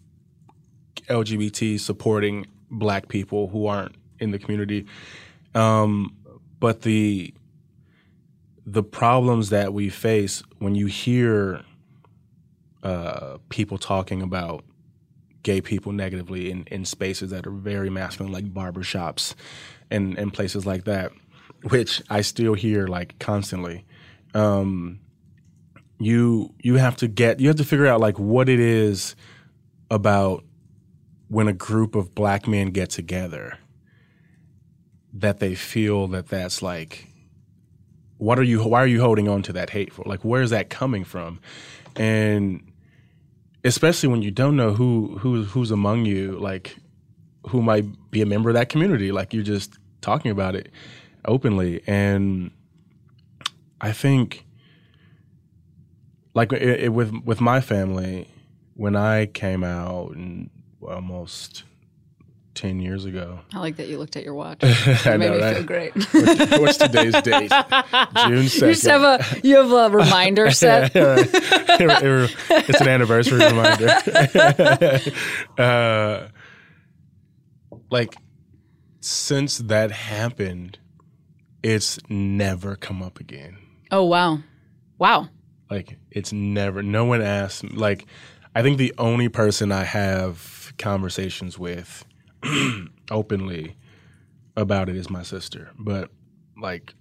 [1.07, 4.87] LGBT supporting black people who aren't in the community.
[5.55, 6.17] Um,
[6.59, 7.33] but the
[8.67, 11.63] the problems that we face when you hear
[12.83, 14.65] uh, people talking about
[15.45, 19.35] gay people negatively in, in spaces that are very masculine, like barbershops
[19.93, 21.13] and, and places like that,
[21.63, 23.85] which I still hear like constantly.
[24.35, 25.01] Um,
[25.99, 29.17] you you have to get you have to figure out like what it is
[29.91, 30.45] about
[31.29, 33.59] when a group of black men get together
[35.13, 37.09] that they feel that that's like
[38.19, 40.03] what are you why are you holding on to that hate for?
[40.05, 41.41] Like where is that coming from?
[41.97, 42.69] And
[43.65, 46.77] especially when you don't know who who who's among you like
[47.49, 50.71] who might be a member of that community like you're just talking about it
[51.25, 52.51] openly and
[53.81, 54.47] i think
[56.35, 58.29] like it, it, with with my family
[58.75, 60.51] when i came out and
[60.83, 61.65] almost
[62.55, 64.59] 10 years ago I like that you looked at your watch.
[64.65, 65.55] I It made know, me right?
[65.57, 65.95] feel great.
[66.61, 70.91] what's today's date june 2nd you just have a you have a reminder set.
[70.95, 73.89] it's an anniversary reminder.
[75.57, 76.29] uh,
[77.91, 78.17] like
[79.01, 80.79] since that happened,
[81.63, 83.59] it's never come up again.
[83.91, 84.39] Oh wow,
[84.99, 85.29] wow.
[85.71, 86.83] Like it's never.
[86.83, 87.65] No one asked.
[87.73, 88.07] Like
[88.55, 92.05] I think the only person I have conversations with
[93.11, 93.77] openly
[94.57, 95.71] about it is my sister.
[95.79, 96.11] But
[96.61, 96.95] like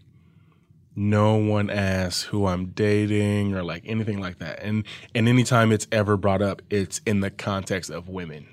[0.95, 4.63] no one asks who I'm dating or like anything like that.
[4.63, 8.47] And and anytime it's ever brought up, it's in the context of women.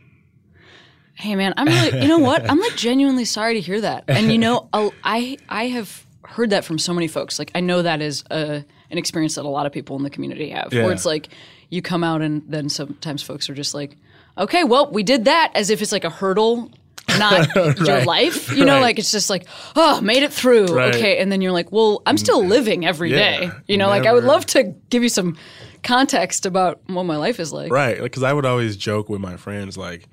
[1.14, 2.48] Hey man, I'm really you know what?
[2.48, 4.04] I'm like genuinely sorry to hear that.
[4.08, 7.38] And you know, I I have heard that from so many folks.
[7.38, 10.10] Like I know that is a an experience that a lot of people in the
[10.10, 10.72] community have.
[10.72, 10.84] Yeah.
[10.84, 11.28] Where it's like
[11.70, 13.96] you come out and then sometimes folks are just like,
[14.36, 16.70] "Okay, well, we did that," as if it's like a hurdle.
[17.18, 18.80] Not your life, you know, Right.
[18.80, 19.46] like it's just like,
[19.76, 20.66] oh, made it through.
[20.66, 20.94] Right.
[20.94, 21.18] Okay.
[21.18, 22.48] And then you're like, well, I'm still mm.
[22.48, 23.40] living every day.
[23.42, 25.36] Yeah, You know, like I would love to give you some
[25.82, 27.70] context about what my life is like.
[27.70, 28.00] Right.
[28.00, 30.08] Because I would always joke with my friends like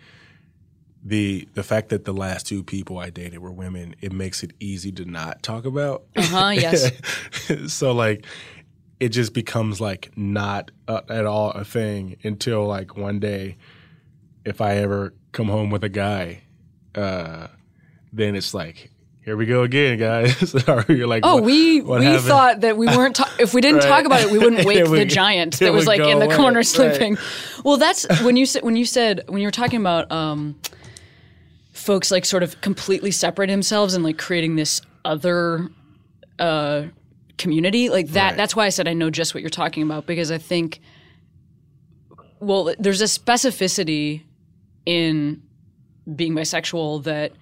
[1.04, 4.52] the the fact that the last two people I dated were women, it makes it
[4.60, 6.04] easy to not talk about.
[6.16, 6.50] Uh huh.
[6.54, 6.92] Yes.
[7.74, 8.26] so like
[9.00, 13.58] it just becomes like not uh, at all a thing until like one day
[14.46, 16.42] if I ever come home with a guy,
[16.96, 17.48] uh,
[18.14, 18.92] then it's like
[19.24, 20.52] here we go again, guys.
[20.90, 22.24] you're like, Oh, what- we what we happened?
[22.28, 23.16] thot that we weren't.
[23.16, 23.88] Ta- if we didn't Right.
[23.88, 26.36] talk about it, we wouldn't wake would- the giant that was like in the away.
[26.36, 26.66] corner Right.
[26.66, 27.18] sleeping.
[27.64, 30.56] Well, that's when you said when you said when you were talking about um,
[31.82, 35.70] folks like sort of completely separate themselves and like creating this other
[36.40, 36.84] uh,
[37.38, 38.30] community like that.
[38.30, 38.38] Right.
[38.38, 40.80] That's why I said I know just what you're talking about because I think.
[42.40, 44.24] Well, there's a specificity
[44.86, 45.44] in
[46.16, 47.34] being bisexual that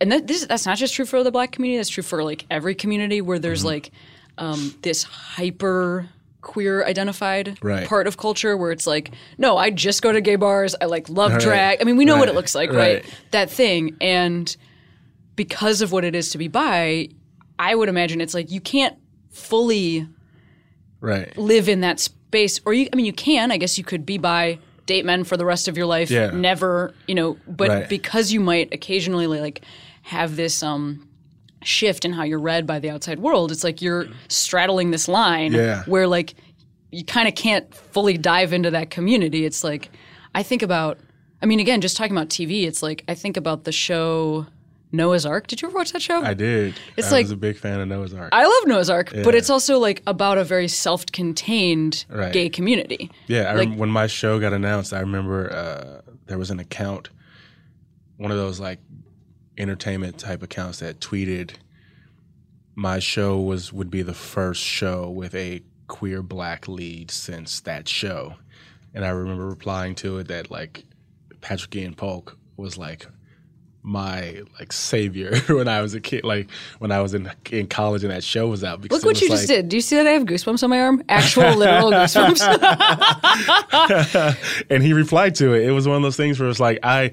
[0.00, 2.44] and that, this that's not just true for the black community that's true for like
[2.50, 3.68] every community where there's Mm-hmm.
[3.68, 3.90] like
[4.38, 6.08] um, this hyper
[6.42, 7.86] queer identified Right.
[7.88, 11.08] part of culture where it's like no i just go to gay bars i like
[11.08, 11.40] love Right.
[11.40, 13.02] drag i mean we know what it looks like right.
[13.04, 13.14] Right.
[13.30, 14.54] that thing and
[15.36, 17.08] because of what it is to be bi
[17.58, 18.96] i would imagine it's like you can't
[19.30, 20.06] fully
[21.00, 21.36] right.
[21.38, 24.18] live in that space or you i mean you can i guess you could be
[24.18, 26.30] bi date men for the rest of your life Yeah.
[26.32, 27.88] never you know but Right.
[27.88, 29.62] because you might occasionally like
[30.02, 31.08] have this um
[31.64, 35.52] shift in how you're read by the outside world it's like you're straddling this line
[35.52, 35.84] Yeah.
[35.84, 36.34] where like
[36.90, 39.90] you kind of can't fully dive into that community it's like
[40.34, 40.98] i think about
[41.42, 44.46] i mean again just talking about tv it's like i think about the show
[44.92, 46.74] noah's arc did you ever watch that show I did.
[46.96, 48.28] It's I like- was a big fan of Noah's Arc.
[48.32, 52.32] I love Noah's Arc, but it's also like about a very self-contained Right.
[52.32, 53.10] gay community.
[53.26, 56.58] Yeah, I Like- rem- when my show got announced, I remember uh, there was an
[56.60, 57.08] account,
[58.18, 58.78] one of those like
[59.58, 61.52] entertainment type accounts that tweeted
[62.74, 67.88] my show was would be the first show with a queer black lead since that
[67.88, 68.34] show.
[68.94, 70.84] And I remember replying to it that like
[71.40, 73.06] Patrick Ian Polk was like
[73.82, 78.04] my like savior when I was a kid, like when I was in in college
[78.04, 78.80] and that show was out.
[78.90, 79.68] Look what you like, just did.
[79.68, 81.02] Do you see that I have goosebumps on my arm?
[81.08, 82.46] Actual literal goosebumps.
[84.70, 85.64] and he replied to it.
[85.68, 87.12] It was one of those things where it's like I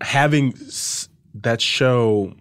[0.00, 0.56] having
[1.34, 2.34] that show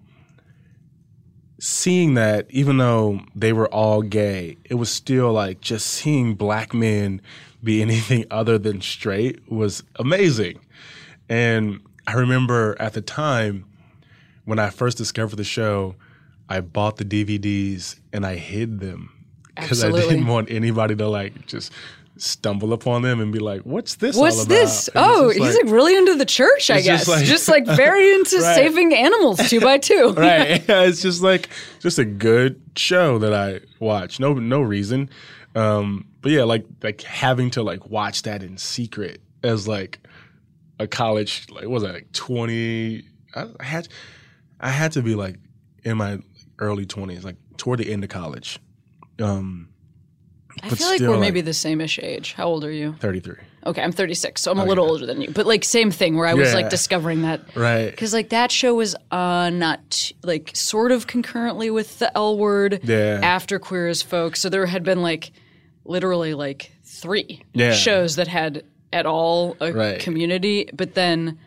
[1.60, 6.74] seeing that even though they were all gay, it was still like just seeing black
[6.74, 7.22] men
[7.64, 10.60] be anything other than straight was amazing.
[11.30, 13.66] And I remember at the time
[14.46, 15.96] when I first discovered the show,
[16.50, 19.14] I bought the DVDs and I hid them
[19.56, 21.72] because I didn't want anybody to like just
[22.22, 24.16] stumble upon them and be like, "What's this?
[24.16, 24.90] What's this?
[24.96, 27.02] Oh, he's like, like, really into the church, I guess.
[27.02, 28.56] Just like, just like very into right.
[28.56, 30.14] saving animals two by two.
[30.18, 30.64] right.
[30.72, 34.20] Yeah, it's just like just a good show that I watch.
[34.20, 35.10] No, no reason.
[35.56, 40.00] Um, but yeah, like like having to like watch that in secret as like
[40.80, 43.04] a college like was it like 20
[43.36, 43.88] I, I had
[44.60, 45.36] I had to be like
[45.84, 46.20] in my
[46.60, 48.60] early 20s like toward the end of college
[49.20, 49.70] um
[50.64, 52.34] I feel like we're like, maybe the same-ish age.
[52.34, 52.94] How old are you?
[53.00, 53.36] 33.
[53.66, 55.30] Okay, I'm 36, so I'm a little older than you.
[55.30, 56.56] But like same thing where I was yeah.
[56.56, 61.70] like discovering that right because like that show was uh not like sort of concurrently
[61.70, 63.20] with the L Word yeah.
[63.22, 65.32] after Queer as Folk, so there had been like
[65.86, 67.74] literally like three yeah.
[67.74, 70.00] shows that had at all a right.
[70.00, 70.70] community.
[70.74, 71.38] But then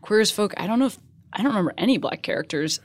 [0.00, 0.98] Queer as Folk, I don't know if
[1.32, 2.80] I don't remember any black characters.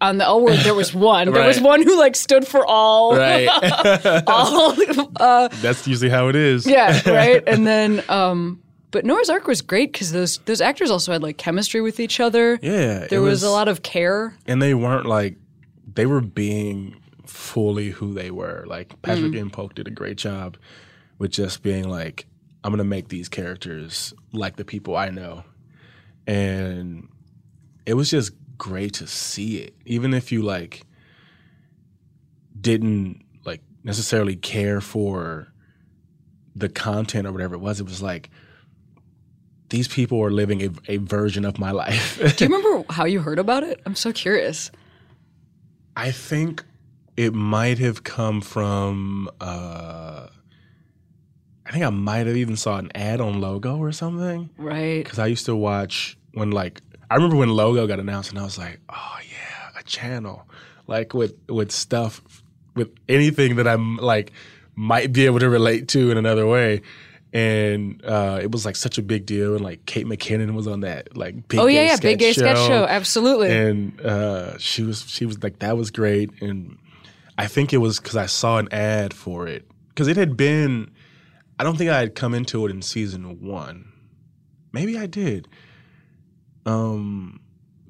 [0.00, 1.28] On the L word, there was one.
[1.28, 1.34] right.
[1.34, 3.14] There was one who like stood for all.
[3.14, 3.48] Right.
[4.26, 4.74] all.
[5.16, 6.66] Uh, That's usually how it is.
[6.66, 7.00] Yeah.
[7.10, 7.42] Right.
[7.46, 11.38] And then, um, but Noah's Arc was great because those those actors also had like
[11.38, 12.58] chemistry with each other.
[12.62, 13.06] Yeah.
[13.06, 15.36] There was, was, a lot of care, and they weren't like
[15.94, 18.64] they were being fully who they were.
[18.66, 19.40] Like Patrick mm.
[19.40, 20.56] and Polk did a great job
[21.18, 22.26] with just being like,
[22.64, 25.44] I'm gonna make these characters like the people I know,
[26.26, 27.08] and
[27.86, 29.74] it was just great to see it.
[29.86, 30.82] Even if you like
[32.60, 35.48] didn't like necessarily care for
[36.54, 38.30] the content or whatever it was, it was like
[39.70, 42.18] these people are living a, a version of my life.
[42.36, 43.80] Do you remember how you heard about it?
[43.86, 44.70] I'm so curious.
[45.96, 46.62] I think
[47.16, 49.30] it might have come from.
[49.40, 50.28] Uh,
[51.64, 54.50] I think I might have even saw an ad on Logo or something.
[54.58, 55.02] Right.
[55.02, 58.44] Because I used to watch when like I remember when Logo got announced, and I
[58.44, 60.46] was like, oh yeah, a channel
[60.86, 62.20] like with with stuff
[62.74, 64.32] with anything that I'm like
[64.74, 66.82] might be able to relate to in another way.
[67.32, 70.80] And uh, it was like such a big deal, and like Kate McKinnon was on
[70.80, 72.40] that like big oh yeah yeah big gay show.
[72.40, 76.76] sketch show absolutely, and uh, she was she was like that was great, and
[77.38, 80.90] I think it was because I saw an ad for it because it had been
[81.60, 83.92] I don't think I had come into it in season one.
[84.72, 85.46] Maybe I did.
[86.66, 87.40] Um,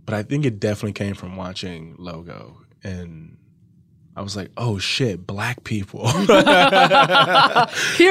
[0.04, 3.36] but I think it definitely came from watching Logo, and
[4.16, 6.26] I was like, "Oh shit, black people here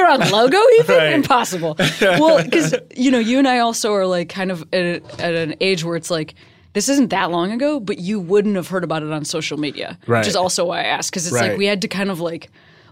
[0.06, 1.12] on Logo, even right.
[1.12, 5.02] impossible." Well, because you know, you and I also are like kind of at, a,
[5.18, 6.34] at an age where it's like
[6.72, 9.98] this isn't that long ago, but you wouldn't have heard about it on social media,
[10.06, 10.20] right.
[10.20, 11.50] which is also why I asked because it's right.
[11.50, 12.50] like we had to kind of like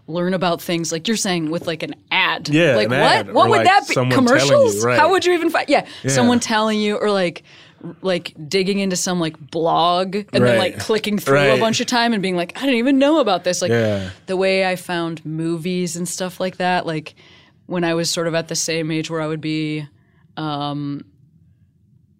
[0.08, 2.48] learn about things like you're saying with like an ad.
[2.48, 2.98] Yeah, like what?
[2.98, 3.94] Ad, what would like that be?
[3.94, 4.76] Commercials?
[4.76, 4.98] You, right.
[4.98, 5.68] How would you even find?
[5.68, 7.44] Yeah, yeah, someone telling you or like
[8.02, 10.40] like digging into some like blog and right.
[10.40, 11.56] then like clicking through right.
[11.56, 13.62] a bunch of time and being like I didn't even know about this.
[13.62, 14.10] Like yeah.
[14.26, 16.86] the way I found movies and stuff like that.
[16.86, 17.14] Like
[17.66, 19.86] when I was sort of at the same age where I would be.
[20.36, 21.04] Um,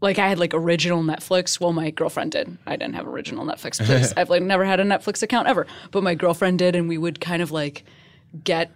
[0.01, 1.61] like I had like original Netflix.
[1.61, 2.57] Well, my girlfriend did.
[2.67, 3.85] I didn't have original Netflix.
[3.85, 4.13] Please.
[4.17, 7.21] I've like never had a Netflix account ever, but my girlfriend did, and we would
[7.21, 7.85] kind of like
[8.45, 8.71] get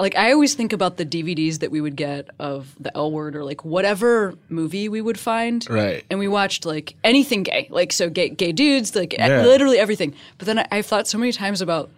[0.00, 3.36] like I always think about the DVDs that we would get of the L Word
[3.36, 5.64] or like whatever movie we would find.
[5.68, 6.04] Right.
[6.10, 9.42] And we watched like anything gay, like so gay gay dudes, like yeah.
[9.42, 10.14] literally everything.
[10.38, 11.90] But then I, I've thought so many times about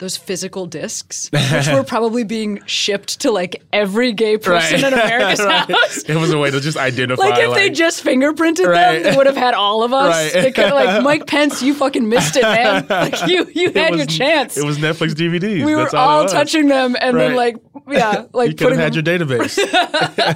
[0.00, 4.92] those physical discs, which were probably being shipped to like every gay person right.
[4.92, 5.70] in America's right.
[5.70, 6.02] house.
[6.02, 7.22] It was a way to just identify.
[7.22, 8.94] like if like, they just fingerprinted right.
[8.94, 10.34] them, they would have had all of us.
[10.34, 10.54] Right.
[10.54, 12.86] Could, like Mike Pence, you fucking missed it, man.
[12.88, 14.56] Like you, you had was, your chance.
[14.56, 15.64] It was Netflix DVDs.
[15.64, 17.56] We That's were all, all touching them, and then like
[17.88, 19.56] yeah, like you could have had your database,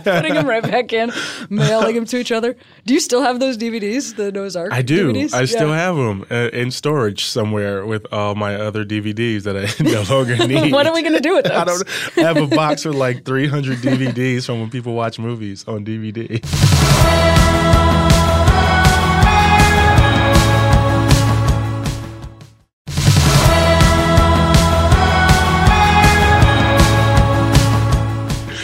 [0.05, 1.13] putting them right back in,
[1.49, 2.57] mailing them to each other.
[2.85, 4.73] Do you still have those DVDs, the Noah's Arc?
[4.73, 5.13] I do.
[5.13, 5.33] DVDs?
[5.33, 9.69] I still have them uh, in storage somewhere with all my other DVDs that I
[9.83, 10.73] no longer need.
[10.73, 11.53] what are we going to do with those?
[11.57, 15.65] I don't I have a box with like 300 DVDs from when people watch movies
[15.67, 16.41] on DVD.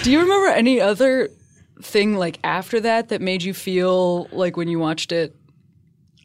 [0.03, 1.29] Do you remember any other
[1.83, 5.37] thing like after that that made you feel like when you watched it?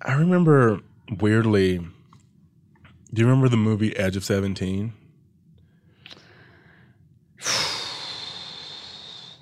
[0.01, 0.80] I remember
[1.19, 1.86] weirdly.
[3.15, 4.93] Do you remember the movie Edge of Seventeen?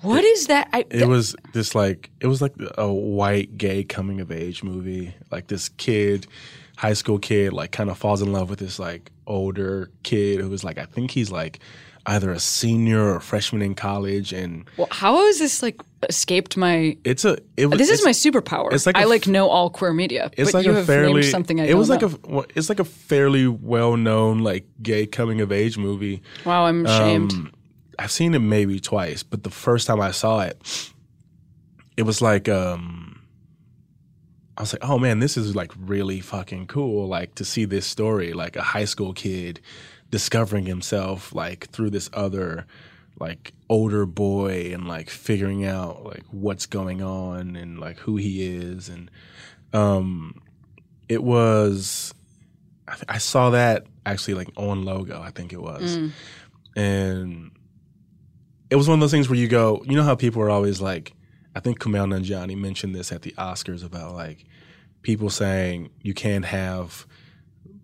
[0.02, 0.68] What is that?
[0.74, 5.14] I, It was this like it was like a white gay coming of age movie.
[5.32, 6.26] Like this kid,
[6.76, 10.50] high school kid, like kind of falls in love with this like older kid who
[10.50, 11.58] was like I think he's like
[12.04, 16.56] either a senior or a freshman in college, and well, how has this like escaped
[16.56, 16.96] my?
[17.04, 18.72] it's a it was This is my superpower.
[18.72, 20.30] it's like a I like know all queer media.
[20.36, 22.08] It's but like you a have fairly named something I it was like know.
[22.24, 26.22] a well, it's like a fairly well known like gay coming of age movie.
[26.44, 26.66] wow.
[26.66, 27.32] I'm ashamed.
[27.32, 27.52] Um,
[27.98, 30.90] I've seen it maybe twice, but the first time I saw it,
[31.96, 33.20] it was like um
[34.56, 37.86] I was like, "Oh man, this is like really fucking cool like to see this
[37.86, 39.60] story like a high school kid
[40.10, 42.66] discovering himself like through this other
[43.20, 48.44] like older boy and like figuring out like what's going on and like who he
[48.56, 49.10] is and
[49.72, 50.40] um
[51.08, 52.12] it was
[52.88, 56.10] I, th- I saw that actually like on logo I think it was Mm.
[56.76, 57.50] and
[58.70, 60.80] it was one of those things where you go, you know how people are always
[60.80, 61.12] like,
[61.54, 64.44] I think Kumail Nanjiani mentioned this at the Oscars about like
[65.02, 67.06] people saying you can't have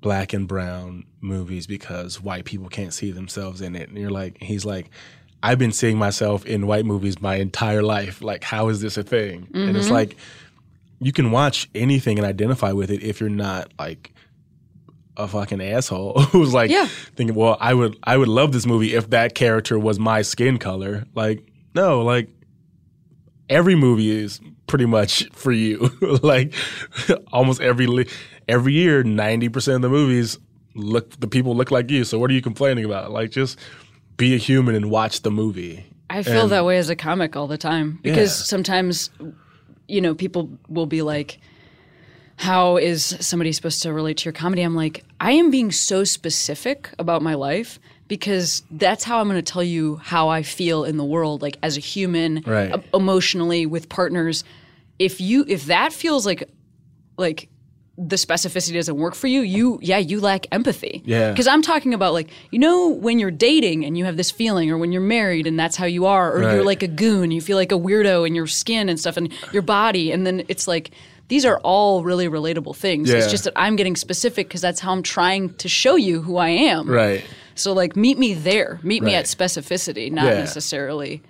[0.00, 3.88] black and brown movies because white people can't see themselves in it.
[3.90, 4.90] And you're like, he's like,
[5.42, 8.20] I've been seeing myself in white movies my entire life.
[8.22, 9.48] Like, how is this a thing?
[9.54, 9.94] And it's mm-hmm.
[9.94, 10.16] like,
[11.00, 14.12] you can watch anything and identify with it if you're not like
[15.16, 16.86] a fucking asshole who's like Yeah.
[17.16, 20.58] thinking, well, I would I would love this movie if that character was my skin
[20.58, 21.04] color.
[21.14, 21.42] Like,
[21.74, 22.28] no, like
[23.48, 25.90] every movie is pretty much for you.
[26.22, 26.52] like
[27.32, 28.06] almost every
[28.48, 30.38] every year, ninety percent of the movies
[30.74, 32.04] look the people look like you.
[32.04, 33.10] So what are you complaining about?
[33.10, 33.58] Like just
[34.20, 35.84] be a human and watch the movie.
[36.08, 38.44] I feel and- that way as a comic all the time because Yeah.
[38.44, 39.10] sometimes,
[39.88, 41.38] you know, people will be like,
[42.36, 46.04] "How is somebody supposed to relate to your comedy?" I'm like, I am being so
[46.04, 47.78] specific about my life
[48.08, 51.58] because that's how I'm going to tell you how I feel in the world, like
[51.62, 52.72] as a human, Right.
[52.94, 54.42] emotionally with partners.
[54.98, 56.48] If you if that feels like
[57.18, 57.48] like
[58.02, 61.02] the specificity doesn't work for you, you yeah, you lack empathy.
[61.04, 61.30] Yeah.
[61.30, 64.70] Because I'm talking about like, you know, when you're dating and you have this feeling,
[64.70, 67.40] or when you're married and that's how you are, or you're like a goon, you
[67.42, 70.66] feel like a weirdo in your skin and stuff and your body, and then it's
[70.66, 70.92] like
[71.28, 73.10] these are all really relatable things.
[73.10, 76.38] It's just that I'm getting specific because that's how I'm trying to show you who
[76.38, 76.88] I am.
[76.88, 77.22] Right.
[77.54, 78.80] So like meet me there.
[78.82, 80.34] Meet me at specificity, not Yeah.
[80.34, 81.22] necessarily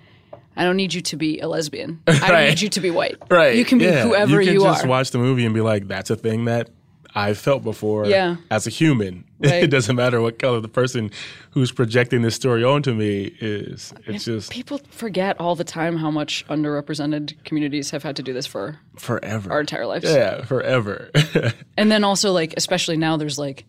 [0.55, 2.01] I don't need you to be a lesbian.
[2.07, 2.49] I Right.
[2.49, 3.17] need you to be white.
[3.29, 3.55] Right.
[3.55, 4.03] You can be yeah.
[4.03, 4.87] whoever you you, can just are.
[4.87, 6.69] watch the movie and be like, that's a thing that
[7.15, 8.37] I felt before Yeah.
[8.49, 9.23] as a human.
[9.41, 9.63] Right.
[9.63, 11.09] it doesn't matter what color the person
[11.49, 13.91] who's projecting this story onto me is.
[14.05, 18.33] It's just People forget all the time how much underrepresented communities have had to do
[18.33, 19.51] this for forever.
[19.51, 20.05] our entire lives.
[20.05, 21.09] yeah, forever.
[21.77, 23.65] And then also like especially now there's like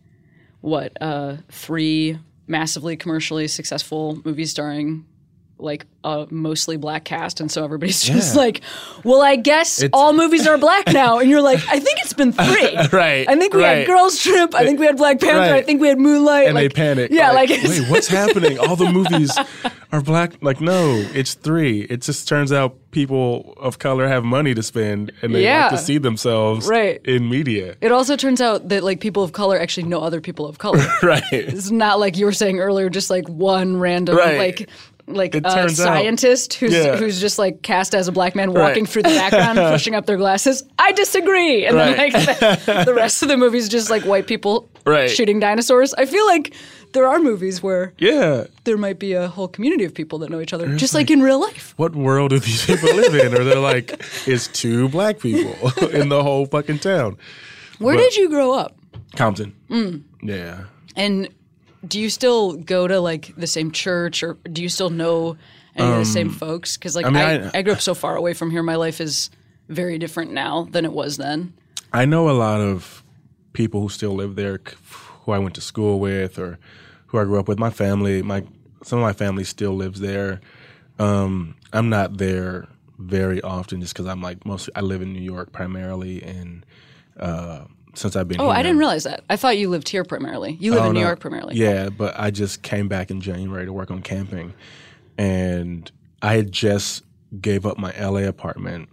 [0.60, 5.06] what, uh three massively commercially successful movies starring
[5.62, 8.40] like a mostly black cast and so everybody's just Yeah.
[8.40, 8.60] like,
[9.04, 11.18] well, I guess It's- all movies are black now.
[11.20, 12.76] And you're like, I think it's been three.
[12.92, 13.86] Right, I think we had.
[13.86, 14.54] Girls Trip.
[14.54, 15.54] I think we had Black Panther.
[15.54, 16.46] I think we had Moonlight.
[16.46, 17.10] and like, they panic.
[17.12, 18.58] Yeah, like, it's- wait, what's happening?
[18.58, 19.36] All the movies
[19.92, 20.32] are black.
[20.42, 21.82] Like, no, it's three.
[21.82, 25.62] It just turns out people of color have money to spend, and they Yeah.
[25.68, 27.00] like to see themselves Right.
[27.06, 27.76] in media.
[27.80, 30.84] It also turns out that like people of color actually know other people of color.
[31.02, 31.22] right.
[31.32, 34.36] it's not like you were saying earlier, just like one random Right.
[34.38, 34.68] like
[35.06, 36.96] like It uh, turns out- scientist who's Yeah.
[36.96, 38.88] who's just like cast as a black man walking Right.
[38.88, 40.62] through the background, pushing up their glasses.
[40.78, 44.26] I disagree, and then like the, the rest of the movie is just like white
[44.26, 45.10] people Right.
[45.10, 45.94] shooting dinosaurs.
[45.94, 46.54] I feel like
[46.92, 48.44] there are movies where Yeah.
[48.64, 51.22] there might be a whole community of people that know each other, just like in
[51.22, 51.72] real life.
[51.76, 53.34] What world do these people live in?
[53.34, 55.54] Or they're like, it's two black people
[55.90, 57.16] in the whole fucking town.
[57.78, 58.76] Where But- did you grow up?
[59.16, 59.54] Compton.
[59.70, 60.02] Mm.
[60.22, 60.64] Yeah.
[60.96, 61.28] And
[61.86, 65.36] do you still go to like the same church, or do you still know
[65.74, 66.76] any of the same folks?
[66.76, 68.76] Because like I, Um, mean, I, I- grew up so far away from here, my
[68.76, 69.30] life is
[69.68, 71.54] very different now than it was then.
[71.92, 73.02] I know a lot of
[73.52, 74.60] people who still live there,
[75.24, 76.58] who I went to school with, or
[77.06, 77.58] who I grew up with.
[77.58, 78.44] My family, my
[78.82, 80.40] some of my family still lives there.
[80.98, 82.66] Um, I'm not there
[82.98, 84.74] very often, just because I'm like mostly.
[84.76, 86.64] I live in New York primarily, and
[87.18, 87.64] uh,
[87.94, 89.24] since I've been Oh, here, I didn't realize that.
[89.28, 90.56] I thought you lived here primarily.
[90.60, 91.00] You live Oh, in New.
[91.00, 91.56] York primarily.
[91.56, 94.54] Yeah, but I just came back in January to work on camping,
[95.18, 95.90] and
[96.22, 97.02] I had just
[97.40, 98.88] gave up my LA apartment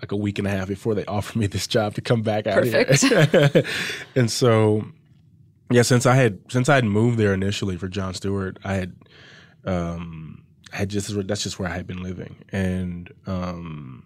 [0.00, 2.46] like a week and a half before they offered me this job to come back
[2.46, 2.86] out here.
[4.14, 4.84] and so,
[5.70, 8.94] yeah, since I had since I had moved there initially for Jon Stewart, I had
[9.64, 14.04] um, I just that's just where I had been living, and um,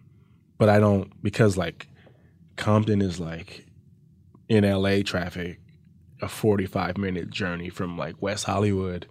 [0.58, 1.88] but I don't because like
[2.56, 3.66] Compton is like
[4.48, 5.60] in LA traffic,
[6.20, 9.06] a forty five minute journey from like West Hollywood,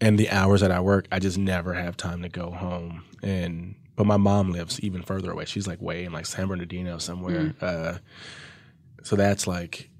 [0.00, 3.04] and the hours that I work, I just never have time to go home.
[3.22, 5.44] And but my mom lives even further away.
[5.44, 7.54] She's like way in like San Bernardino somewhere.
[7.60, 7.98] Uh,
[9.02, 9.90] so that's like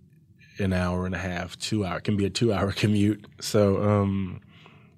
[0.58, 3.26] an hour and a half, two hour can be a two hour commute.
[3.40, 4.40] So um,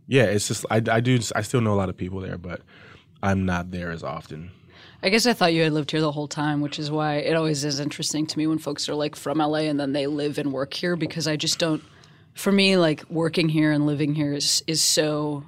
[0.06, 2.62] yeah, it's just I, I do I still know a lot of people there, but
[3.22, 4.50] I'm not there as often.
[5.02, 7.34] I guess I thought you had lived here the whole time, which is why it
[7.34, 10.38] always is interesting to me when folks are like from LA and then they live
[10.38, 11.82] and work here because I just don't.
[12.34, 15.44] For me, like working here and living here is is so.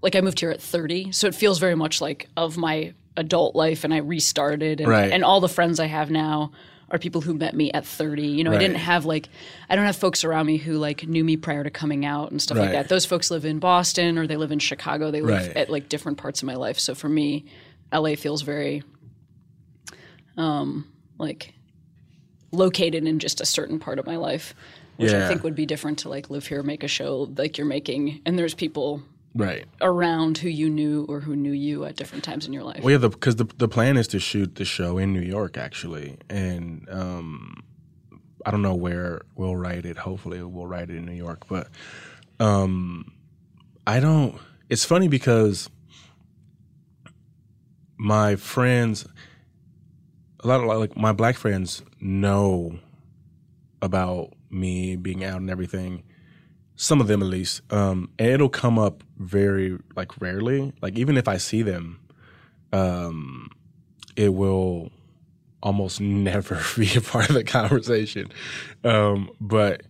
[0.00, 3.56] Like I moved here at 30, so it feels very much like of my adult
[3.56, 5.10] life, and I restarted, and, Right.
[5.10, 6.52] and all the friends I have now
[6.90, 8.26] are people who met me at 30.
[8.26, 9.28] You know, I didn't have like
[9.68, 12.40] I don't have folks around me who like knew me prior to coming out and
[12.40, 12.88] stuff like that.
[12.88, 15.10] Those folks live in Boston or they live in Chicago.
[15.10, 15.56] They live Right.
[15.56, 16.78] at like different parts of my life.
[16.78, 17.46] So for me,
[17.94, 18.82] LA feels very
[20.36, 20.86] um
[21.18, 21.54] like
[22.50, 24.54] located in just a certain part of my life.
[24.96, 27.66] Which I think would be different to like live here, make a show like you're
[27.66, 29.02] making, and there's people
[29.34, 29.64] Right.
[29.80, 32.84] around who you knew or who knew you at different times in your life.
[32.84, 36.16] Well, yeah, because the, the plan is to shoot the show in New York actually,
[36.30, 37.64] and um,
[38.46, 39.98] I don't know where we'll write it.
[39.98, 41.66] Hopefully, we'll write it in New York, but
[42.38, 43.12] um,
[43.84, 44.38] I don't.
[44.70, 45.68] It's funny because
[47.96, 49.06] my friends,
[50.40, 52.78] a lot of like my black friends know
[53.82, 56.02] about me being out and everything.
[56.76, 60.72] Some of them at least, um, and it'll come up very like rarely.
[60.82, 62.00] Like even if I see them,
[62.72, 63.50] um,
[64.16, 64.90] it will
[65.62, 68.30] almost never be a part of the conversation.
[68.82, 69.82] Um, but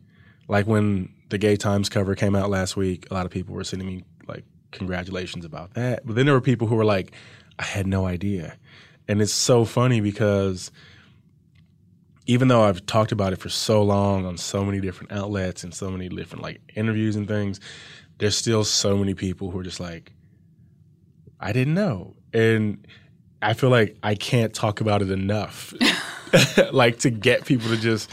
[0.48, 3.64] like when the Gay Times cover came out last week, a lot of people were
[3.64, 6.06] sending me like congratulations about that.
[6.06, 7.12] But then there were people who were like,
[7.58, 8.56] I had no idea.
[9.08, 10.70] And it's so funny because
[12.26, 15.74] even though I've talked about it for so long on so many different outlets and
[15.74, 17.60] so many different like interviews and things,
[18.18, 20.12] there's still so many people who are just like,
[21.38, 22.16] I didn't know.
[22.32, 22.86] And
[23.42, 25.74] I feel like I can't talk about it enough.
[26.72, 28.10] like to get people to just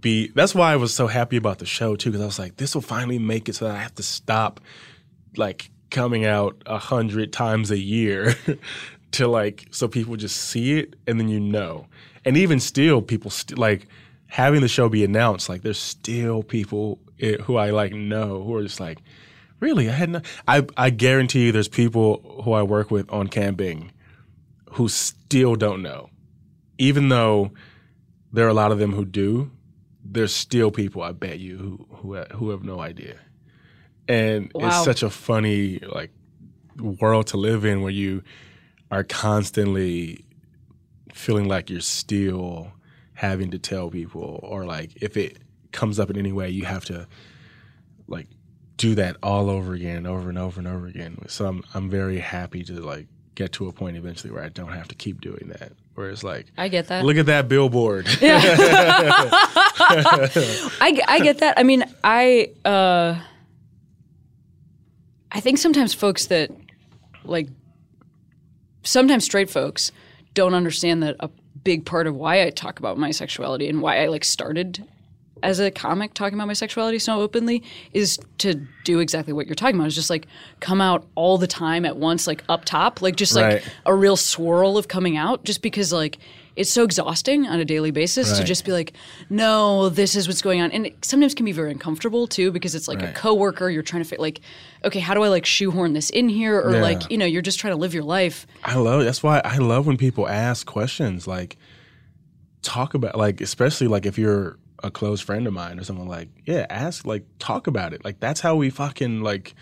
[0.00, 2.56] be that's why I was so happy about the show too, because I was like,
[2.56, 4.60] this will finally make it so that I have to stop
[5.36, 8.34] like coming out a hundred times a year
[9.12, 11.86] to like so people just see it and then you know.
[12.26, 13.86] And even still, people still like
[14.26, 15.48] having the show be announced.
[15.48, 18.98] Like there's still people eh, who I like know who are just like,
[19.60, 20.20] really, I had no.
[20.48, 23.92] I I guarantee you, there's people who I work with on camping
[24.72, 26.10] who still don't know,
[26.78, 27.52] even though
[28.32, 29.50] there are a lot of them who do.
[30.06, 33.16] There's still people I bet you who who who have no idea,
[34.08, 34.68] and Wow.
[34.68, 36.10] it's such a funny like
[36.78, 38.22] world to live in where you
[38.90, 40.24] are constantly
[41.12, 42.72] feeling like you're still
[43.14, 45.38] having to tell people or like if it
[45.72, 47.06] comes up in any way you have to
[48.08, 48.26] like
[48.76, 52.18] do that all over again over and over and over again so i'm i'm very
[52.18, 55.48] happy to like get to a point eventually where i don't have to keep doing
[55.48, 57.04] that where it's like I get that.
[57.04, 58.40] look at that billboard yeah.
[59.80, 61.54] I, I get that.
[61.58, 63.18] I mean, I uh,
[65.34, 66.50] I think sometimes folks that
[67.24, 67.48] like
[68.84, 69.90] sometimes straight folks
[70.32, 71.28] don't understand that a
[71.64, 74.86] big part of why I talk about my sexuality and why I like started
[75.42, 77.62] as a comic talking about my sexuality so openly
[77.92, 78.54] is to
[78.84, 79.88] do exactly what you're talking about.
[79.88, 80.26] Is just like
[80.60, 83.62] come out all the time at once, like up top, like just like Right.
[83.86, 86.18] a real swirl of coming out, just because like
[86.56, 88.92] it's so exhausting on a daily basis to just be like,
[89.28, 92.74] no, this is what's going on, and it sometimes can be very uncomfortable too because
[92.74, 93.68] it's like a coworker.
[93.70, 94.40] You're trying to fit like,
[94.84, 96.80] okay, how do I like shoehorn this in here, or Yeah.
[96.82, 98.46] like you know, you're just trying to live your life.
[98.62, 101.56] I love that's why I love when people ask questions like
[102.62, 106.28] talk about like especially like if you're a close friend of mine or someone like
[106.44, 109.54] yeah ask like talk about it like that's how we fucking like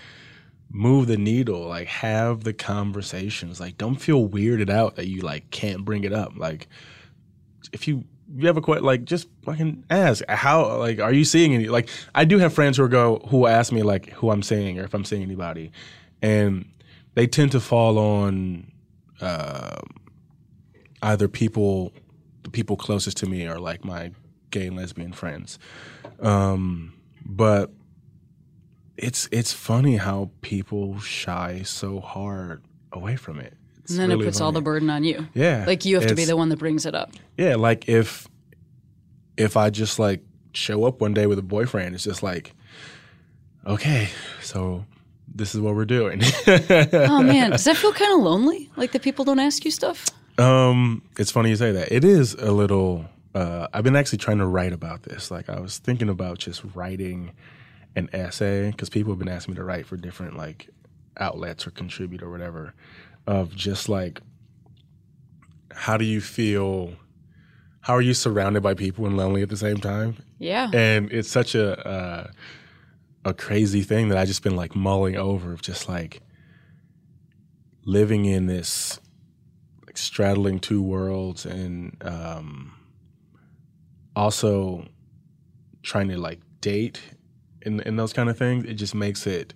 [0.72, 3.60] move the needle like have the conversations.
[3.60, 6.32] Like don't feel weirded out that you like can't bring it up.
[6.36, 6.68] Like
[7.72, 8.04] if you
[8.34, 11.88] you have a question like just fucking ask how like are you seeing any like
[12.14, 14.94] I do have friends who go who ask me like who I'm seeing or if
[14.94, 15.70] I'm seeing anybody
[16.22, 16.64] and
[17.14, 18.72] they tend to fall on
[19.20, 19.80] uh,
[21.02, 21.92] either people
[22.42, 24.12] the people closest to me are like my
[24.50, 25.58] gay and lesbian friends.
[26.20, 26.94] Um,
[27.24, 27.70] but
[29.02, 34.24] it's it's funny how people shy so hard away from it It's And then really
[34.24, 35.26] it puts all the burden on you.
[35.34, 37.10] yeah Like you have to be the one that brings it up.
[37.36, 38.28] yeah, like if
[39.36, 40.22] if I just like
[40.54, 42.52] show up one day with a boyfriend, it's just like,
[43.66, 44.08] okay,
[44.42, 44.84] so
[45.34, 46.20] this is what we're doing.
[46.46, 48.70] oh man, does that feel kind of lonely?
[48.76, 50.06] Like that people don't ask you stuff?
[50.38, 51.90] Um, it's funny you say that.
[51.92, 53.06] It is a little.
[53.34, 55.30] Uh, I've been actually trying to write about this.
[55.30, 57.32] Like I was thinking about just writing
[57.96, 60.68] an essay because people have been asking me to write for different like
[61.18, 62.74] outlets or contribute or whatever.
[63.26, 64.20] Of just like,
[65.72, 66.94] how do you feel?
[67.80, 70.16] How are you surrounded by people and lonely at the same time?
[70.38, 70.70] Yeah.
[70.72, 72.30] And it's such a uh,
[73.24, 76.20] a crazy thing that I just been like mulling over of just like
[77.84, 79.00] living in this
[79.86, 82.72] like straddling two worlds and um,
[84.16, 84.86] also
[85.82, 87.00] trying to like date
[87.64, 88.64] in in those kind of things.
[88.64, 89.54] It just makes it.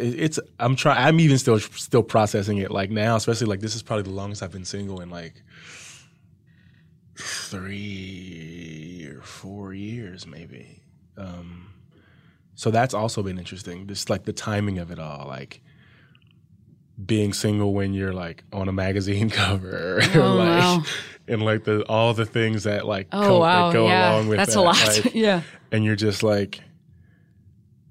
[0.00, 0.98] It's I'm trying.
[0.98, 2.70] I'm even still still processing it.
[2.70, 5.42] Like now, especially like this is probably the longest I've been single in like
[7.16, 10.82] three or four years, maybe.
[11.16, 11.72] Um,
[12.54, 13.86] so that's also been interesting.
[13.86, 15.62] Just like the timing of it all, like
[17.04, 20.82] being single when you're like on a magazine cover, oh, like, wow.
[21.28, 23.68] and like the all the things that like oh, co- wow.
[23.68, 24.12] that go yeah.
[24.12, 24.60] along with that's that.
[24.60, 24.86] a lot.
[25.04, 26.60] Like, yeah, and you're just like,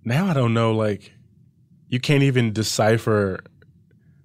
[0.04, 1.12] now I don't know, like,
[1.88, 3.39] you can't even decipher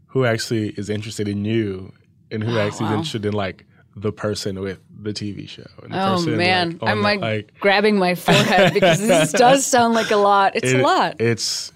[0.06, 1.92] who actually is interested in you
[2.30, 3.66] and who Oh, actually is interested in like
[3.96, 5.66] the person with the TV show.
[5.82, 9.32] And the Oh person, man, like, I'm the- like, like grabbing my forehead because this
[9.32, 10.54] does sound like a lot.
[10.54, 11.20] It's a lot.
[11.20, 11.72] It's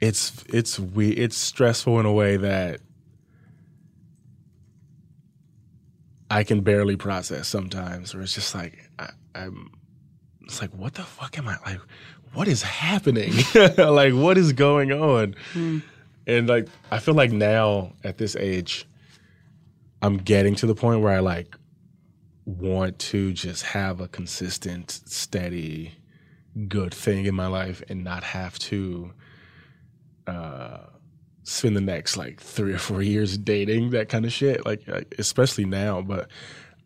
[0.00, 2.80] it's it's we it's stressful in a way that
[6.30, 8.14] I can barely process sometimes.
[8.14, 9.70] Where it's just like I, I'm,
[10.42, 11.80] it's like what the fuck am I like?
[12.34, 13.32] What is happening?
[13.78, 15.34] like what is going on?
[15.52, 15.78] Hmm.
[16.26, 18.86] And like I feel like now at this age,
[20.02, 21.56] I'm getting to the point where I like
[22.44, 25.94] want to just have a consistent, steady,
[26.68, 29.12] good thing in my life and not have to
[30.26, 30.78] uh,
[31.44, 34.66] spend the next like three or four years dating that kind of shit.
[34.66, 36.28] Like, like, especially now, but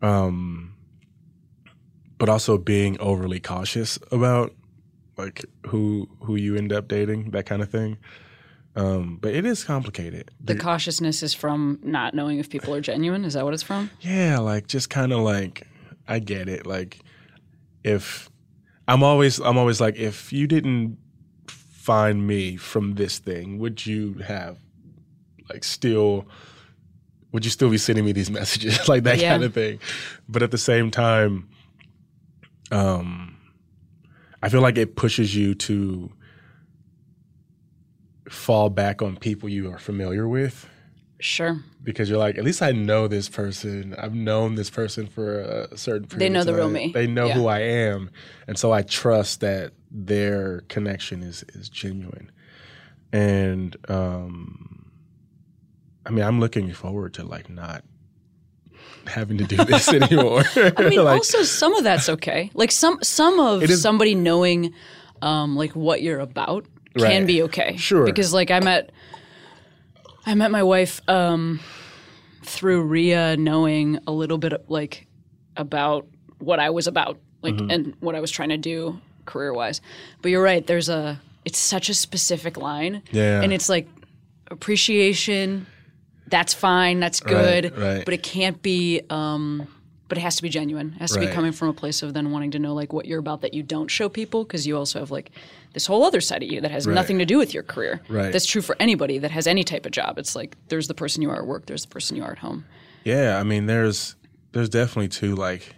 [0.03, 0.75] um,
[2.19, 4.55] but also being overly cautious about
[5.17, 7.99] like who who you end up dating, that kind of thing.
[8.77, 10.31] Um, but it is complicated.
[10.41, 13.25] the cautiousness is from not knowing if people are genuine.
[13.25, 13.91] Is that what it's from?
[14.01, 15.67] Yeah, like just kind of like
[16.07, 16.67] I get it.
[16.67, 17.01] Like
[17.83, 18.31] if
[18.87, 20.99] I'm always I'm always like if you didn't
[21.81, 24.59] find me from this thing, would you have
[25.49, 26.27] like still
[27.33, 29.31] would you still be sending me these messages like that Yeah.
[29.31, 29.81] kind of thing?
[30.29, 31.49] But at the same time
[32.71, 33.37] um
[34.43, 36.13] I feel like it pushes you to
[38.29, 40.69] fall back on people you are familiar with
[41.21, 41.59] Sure.
[41.83, 43.95] because you're like, at least I know this person.
[43.99, 46.21] I've known this person for a certain period.
[46.21, 46.91] They know of the real me.
[46.93, 47.35] They know Yeah.
[47.35, 48.11] who I am,
[48.47, 52.31] and so I trust that their connection is is genuine.
[53.13, 54.91] And um,
[56.07, 57.85] I mean, I'm looking forward to like not
[59.07, 60.45] having to do this anymore.
[60.57, 62.51] I mean, like, also some of that's okay.
[62.55, 64.73] Like some some of is- somebody knowing,
[65.23, 66.67] um, like what you're about
[66.97, 67.27] can Right.
[67.27, 67.77] be okay.
[67.77, 68.05] Sure.
[68.05, 68.91] Because like I met,
[70.31, 71.59] I met my wife um,
[72.45, 75.07] through Ria knowing a little bit of, like
[75.57, 76.07] about
[76.39, 77.71] what I was about, like Mm-hmm.
[77.71, 79.81] and what I was trying to do career wise.
[80.23, 80.65] But you're right.
[80.67, 81.21] There's a.
[81.45, 83.03] It's such a specific line.
[83.11, 83.41] Yeah.
[83.43, 83.89] And it's like
[84.51, 85.67] appreciation.
[86.29, 87.01] That's fine.
[87.01, 87.77] That's good.
[87.77, 88.05] right.
[88.05, 89.01] But it can't be.
[89.11, 89.67] Um,
[90.09, 90.93] but it has to be genuine.
[90.97, 93.07] It has to be coming from a place of then wanting to know like what
[93.07, 95.31] you're about that you don't show people because you also have like
[95.73, 98.01] this whole other side of you that has nothing to do with your career.
[98.09, 98.33] Right.
[98.33, 100.19] That's true for anybody that has any type of job.
[100.19, 102.39] It's like there's the person you are at work, there's the person you are at
[102.39, 102.65] home.
[103.05, 104.17] Yeah, I mean, there's
[104.53, 105.77] there's definitely too like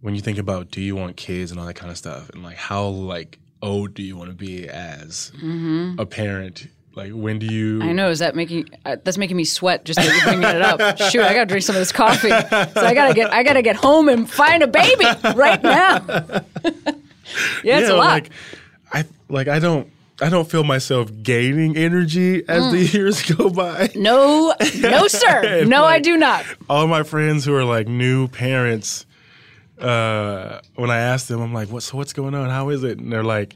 [0.00, 2.42] when you think about do you want kids and all that kind of stuff, and
[2.42, 5.32] like how like old do you want to be as
[5.98, 6.68] a parent?
[6.94, 7.78] Like when do you?
[7.78, 7.88] Mm-hmm.
[7.88, 8.10] I know.
[8.10, 10.98] Is that making uh, that's making me sweat just bringing it up?
[11.10, 12.28] Shoot, I gotta drink some of this coffee.
[12.28, 12.36] So
[12.86, 15.04] I gotta get I gotta get home and find a baby
[15.36, 16.04] right now.
[17.64, 18.24] yeah, it's a lot.
[18.24, 18.30] Like
[18.92, 19.90] I like I don't
[20.22, 22.70] I don't feel myself gaining energy as Mm.
[22.72, 23.90] the years go by.
[23.94, 25.64] no, no, sir.
[25.64, 26.44] No, I do not.
[26.68, 29.06] All my friends who are like new parents,
[29.80, 31.82] uh, when I ask them, I'm like, "What?
[31.82, 32.50] So what's going on?
[32.50, 33.54] How is it?" And they're like,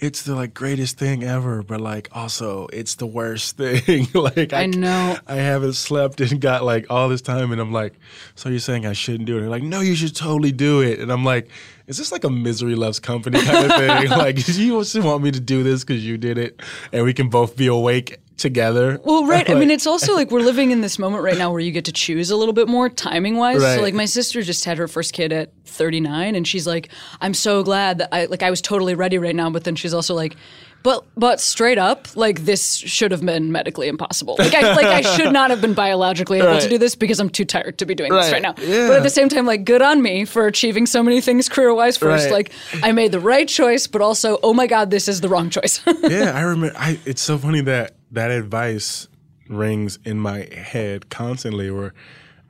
[0.00, 4.66] "It's the like greatest thing ever, but like also it's the worst thing." like I
[4.66, 5.16] know.
[5.26, 7.94] I haven't slept and got like all this time, and I'm like,
[8.34, 10.98] "So you're saying I shouldn't do it?" And like, "No, you should totally do it."
[10.98, 11.48] And I'm like,
[11.86, 14.10] "Is this like a misery loves company kind of thing?
[14.18, 16.60] like, you just want me to do this because you did it,
[16.92, 19.00] and we can both be awake together.
[19.04, 19.48] Well, right.
[19.48, 21.84] I mean, it's also like we're living in this moment right now where you get
[21.86, 23.62] to choose a little bit more timing wise.
[23.62, 23.76] Right.
[23.76, 26.88] So, like, my sister just had her first kid at 39, and she's like,
[27.20, 29.94] "I'm so glad that I like I was totally ready right now." But then she's
[29.94, 30.36] also like.
[30.82, 34.36] But but straight up, like this should have been medically impossible.
[34.38, 37.28] Like I like I should not have been biologically able to do this because I'm
[37.28, 38.32] too tired to be doing this Right.
[38.32, 38.54] right now.
[38.56, 38.88] Yeah.
[38.88, 41.74] But at the same time, like good on me for achieving so many things career
[41.74, 42.30] wise first.
[42.30, 42.32] Right.
[42.32, 45.50] Like I made the right choice, but also, oh my god, this is the wrong
[45.50, 45.82] choice.
[46.02, 46.74] yeah, I remember.
[46.74, 49.08] I, it's so funny that that advice
[49.48, 51.70] rings in my head constantly.
[51.70, 51.92] Where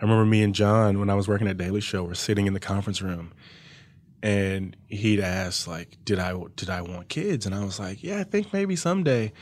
[0.00, 2.52] I remember me and Jon when I was working at Daily Show, were sitting in
[2.54, 3.32] the conference room,
[4.22, 8.20] and he'd ask like, "Did I did I want kids?" And I was like, "Yeah,
[8.20, 9.32] I think maybe someday."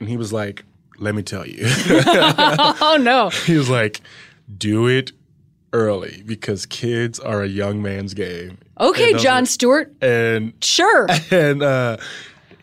[0.00, 0.64] And he was like,
[0.98, 3.28] "Let me tell you." oh no.
[3.46, 4.00] he was like,
[4.56, 5.12] "Do it."
[5.72, 8.56] Early because kids are a young man's game.
[8.80, 9.92] Okay, Jon Stewart.
[10.00, 11.06] And Sure.
[11.30, 11.98] and uh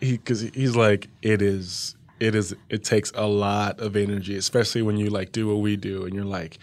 [0.00, 1.93] he because he's like it is
[2.24, 5.76] it is it takes a lot of energy especially when you like do what we
[5.76, 6.58] do and you're like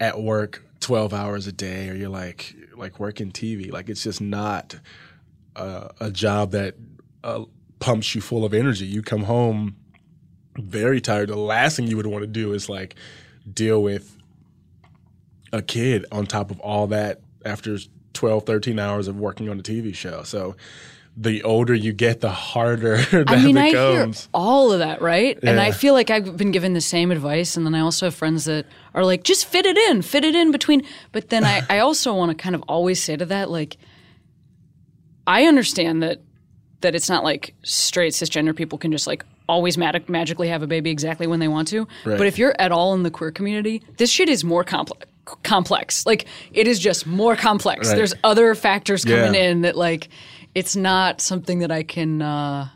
[0.00, 4.20] at work 12 hours a day or you're like like working tv like it's just
[4.20, 4.74] not
[5.56, 6.74] uh, a job that
[7.24, 7.44] uh,
[7.78, 8.86] pumps you full of energy.
[8.86, 9.76] You come home
[10.56, 11.28] very tired.
[11.28, 12.94] The last thing you would want to do is like
[13.52, 14.16] deal with
[15.52, 17.76] a kid on top of all that after
[18.14, 20.22] 12 13 hours of working on a tv show.
[20.22, 20.56] So
[21.16, 25.38] the older you get the harder that I mean, I hear all of that, right?
[25.42, 27.56] And I feel like I've been given the same advice.
[27.56, 30.34] And then I also have friends that are like, just fit it in, fit it
[30.34, 30.82] in between.
[31.12, 33.76] But then I, I also want to kind of always say to that, like,
[35.26, 36.20] I understand that
[36.80, 40.66] that it's not like straight cisgender people can just like always mag- magically have a
[40.66, 41.86] baby exactly when they want to.
[42.04, 42.18] Right.
[42.18, 45.06] But if you're at all in the queer community, this shit is more complex.
[45.44, 47.88] Complex, like it is just more complex.
[47.88, 47.96] Right.
[47.96, 49.50] There's other factors coming Yeah.
[49.50, 50.08] in that like
[50.54, 52.68] it's not something that I can uh,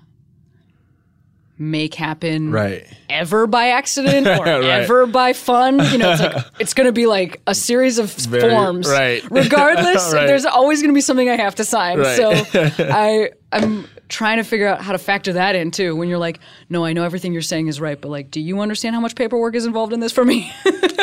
[1.59, 4.65] make happen right ever by accident or Right.
[4.65, 5.79] ever by fun.
[5.91, 9.23] You know, it's like it's going to be like a series of Very- forms, right.
[9.31, 10.27] Regardless, Right.
[10.27, 11.99] there's always going to be something I have to sign.
[11.99, 12.17] Right.
[12.17, 12.33] So
[12.79, 15.97] I I'm trying to figure out how to factor that in too.
[15.97, 18.61] When you're like, no, I know everything you're saying is right, but like, do you
[18.61, 20.53] understand how much paperwork is involved in this for me?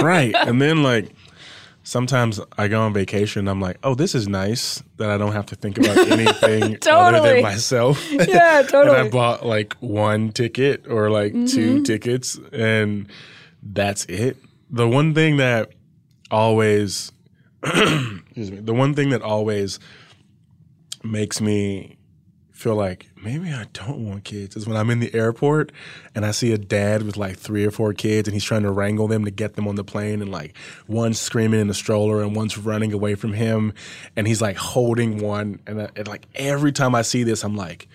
[0.01, 1.09] right and then like
[1.84, 5.45] sometimes i go on vacation i'm like oh this is nice that i don't have
[5.45, 8.97] to think about anything other than myself yeah, totally.
[8.99, 9.07] and.
[9.07, 11.45] I bought like one ticket or like Mm-hmm.
[11.47, 13.07] two tickets, and
[13.61, 14.38] that's it.
[14.69, 15.71] The one thing that
[16.31, 17.11] always,
[17.63, 19.79] excuse me, the one thing that always
[21.03, 21.97] makes me
[22.64, 24.55] feel like maybe I don't want kids.
[24.55, 25.74] Is when I'm in the airport
[26.16, 28.72] and I see a dad with like three or four kids and he's trying to
[28.72, 30.55] wrangle them to get them on the plane and like
[30.88, 33.74] one's screaming in the stroller and one's running away from him
[34.16, 37.57] and he's like holding one and, I, and like every time I see this I'm
[37.57, 37.89] like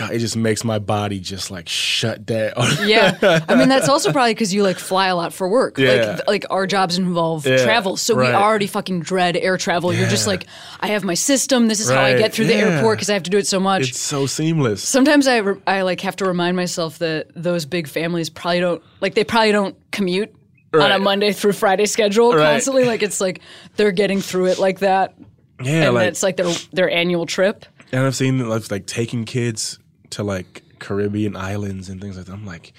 [0.00, 2.54] God, it just makes my body just like shut down.
[2.86, 5.76] yeah, I mean that's also probably because you like fly a lot for work.
[5.76, 6.16] Yeah.
[6.16, 9.92] Like, like our jobs involve Yeah, travel, so we already fucking dread air travel.
[9.92, 10.46] You're just like,
[10.80, 11.68] I have my system.
[11.68, 12.60] This is how I get through the yeah.
[12.76, 13.90] airport because I have to do it so much.
[13.90, 14.82] it's so seamless.
[14.88, 18.82] Sometimes I re- I like have to remind myself that those big families probably don't
[19.02, 20.34] like they probably don't commute
[20.72, 22.52] on a Monday through Friday schedule Right.
[22.52, 22.84] constantly.
[22.84, 23.40] Like it's like
[23.76, 25.14] they're getting through it like that,
[25.62, 27.66] yeah, and like, it's like their their annual trip.
[27.92, 29.78] and I've seen like, like taking kids
[30.10, 32.32] to like Caribbean islands and things like that.
[32.32, 32.72] I'm like,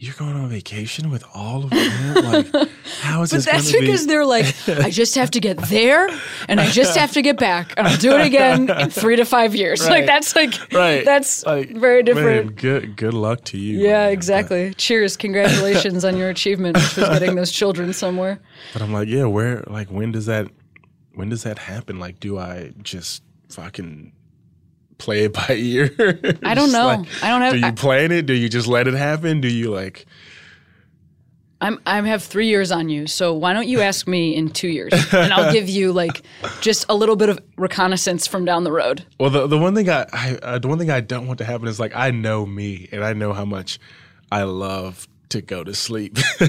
[0.00, 2.14] you're going on vacation with all of them?
[2.14, 2.46] Like,
[3.00, 4.06] how is But this that's because be?
[4.06, 6.08] they're like, I just have to get there,
[6.46, 9.24] and I just have to get back, and I'll do it again in three to
[9.24, 9.84] five years.
[9.88, 11.04] Like that's like Right.
[11.04, 12.44] that's Like, very different.
[12.46, 13.80] Man, good good luck to you.
[13.80, 14.12] Yeah, man.
[14.12, 14.72] exactly.
[14.74, 18.38] Cheers, congratulations on your achievement, which was getting those children somewhere.
[18.72, 20.46] But, but I'm like, yeah, where like when does that
[21.14, 21.98] when does that happen?
[21.98, 24.12] Like, do I just fucking
[24.98, 25.90] play it by ear?
[26.44, 26.86] I don't know.
[26.86, 28.26] like, I don't have- Do you I- plan it?
[28.26, 29.40] Do you just let it happen?
[29.40, 30.06] Do you like?
[31.60, 34.68] I'm I have three years on you, so why don't you ask me in two
[34.68, 36.22] years, and I'll give you like
[36.60, 39.04] just a little bit of reconnaissance from down the road.
[39.18, 41.44] Well, the the one thing I, I uh, the one thing I don't want to
[41.44, 43.80] happen is like I know me and I know how much
[44.30, 46.16] I love to go to sleep.
[46.40, 46.46] You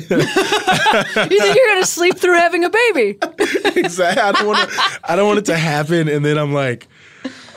[1.39, 3.18] think you're gonna sleep through having a baby?
[3.80, 4.22] exactly.
[4.22, 4.70] I don't want.
[5.04, 6.88] I don't want it to happen, and then I'm like,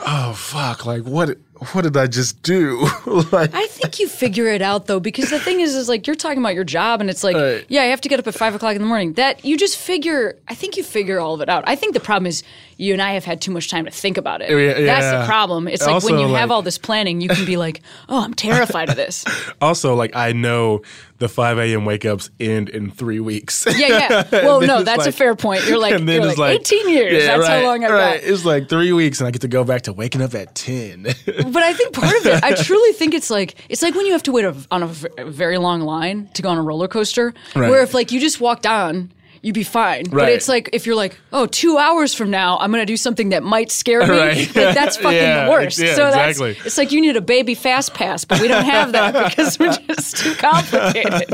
[0.05, 0.85] oh fuck!
[0.85, 1.37] Like what?
[1.71, 2.87] What did I just do?
[3.31, 6.15] like I think you figure it out though, because the thing is, is like you're
[6.15, 7.65] talking about your job, and it's like, Right.
[7.69, 9.13] yeah, I have to get up at five o'clock in the morning.
[9.13, 10.39] That you just figure.
[10.47, 11.63] I think you figure all of it out.
[11.67, 12.43] I think the problem is
[12.77, 14.49] you and I have had too much time to think about it.
[14.51, 15.67] Oh, yeah, That's the problem.
[15.67, 18.89] It's like when you have all this planning, you can be like, oh, I'm terrified
[18.89, 19.23] of this.
[19.61, 20.81] also like I know
[21.19, 21.85] the 5 a.m.
[21.85, 23.65] wake ups end in three weeks.
[23.67, 24.23] Yeah, yeah.
[24.43, 25.65] Well, no, that's a fair point.
[25.67, 27.23] You're like, and then it's like, like 18 years.
[27.23, 28.21] Yeah, that's right, how long I've right.
[28.21, 28.29] got.
[28.29, 31.05] It's like three weeks, and I get to go back to waking up at ten.
[31.51, 34.11] But I think part of it, I truly think it's like it's like when you
[34.13, 36.61] have to wait a, on a, v- a very long line to go on a
[36.61, 37.69] roller coaster, Right.
[37.69, 39.11] where if like you just walked on.
[39.45, 42.71] You'd be fine, but it's like if you're like, oh, two hours from now, I'm
[42.71, 44.17] gonna do something that might scare me.
[44.17, 44.37] Right.
[44.55, 45.79] Like that's fucking Yeah, the worst.
[45.79, 46.53] yeah, so exactly.
[46.53, 49.59] that's it's like you need a baby fast pass, but we don't have that because
[49.59, 51.29] we're just too complicated.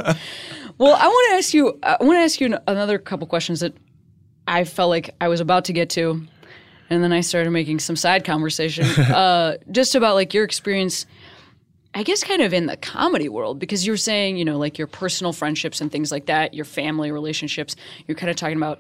[0.80, 1.78] Well, I want to ask you.
[1.84, 3.74] Uh, I want to ask you another couple questions that
[4.48, 6.26] I felt like I was about to get to,
[6.90, 11.06] and then I started making some side conversation, uh, just about like your experience.
[11.92, 14.78] I guess kind of in the comedy world because you were saying, you know, like
[14.78, 17.76] your personal friendships and things like that, your family relationships.
[18.06, 18.80] You're kind of talking about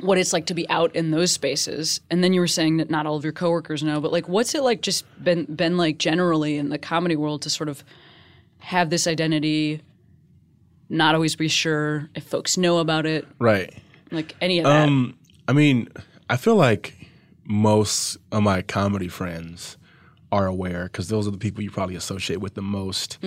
[0.00, 2.88] what it's like to be out in those spaces, and then you were saying that
[2.88, 5.98] not all of your coworkers know, but like, what's it like just been been like
[5.98, 7.84] generally in the comedy world to sort of
[8.58, 9.82] have this identity,
[10.88, 13.74] not always be sure if folks know about it, right.
[14.10, 14.88] like any of that.
[14.88, 15.14] Um,
[15.46, 15.88] I mean,
[16.32, 16.94] I feel like
[17.44, 19.76] most of my comedy friends
[20.32, 23.18] are aware because those are the people you probably associate with the most,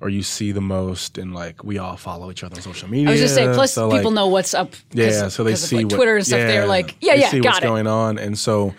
[0.00, 3.08] or you see the most, and like we all follow each other on social media.
[3.08, 3.54] I was just saying.
[3.54, 4.74] Plus, so, people like, know what's up.
[4.92, 6.38] Yeah, so they see like, what, Twitter and stuff.
[6.38, 7.68] They're like, yeah, they yeah, see got what's it.
[7.68, 8.76] going on, and so,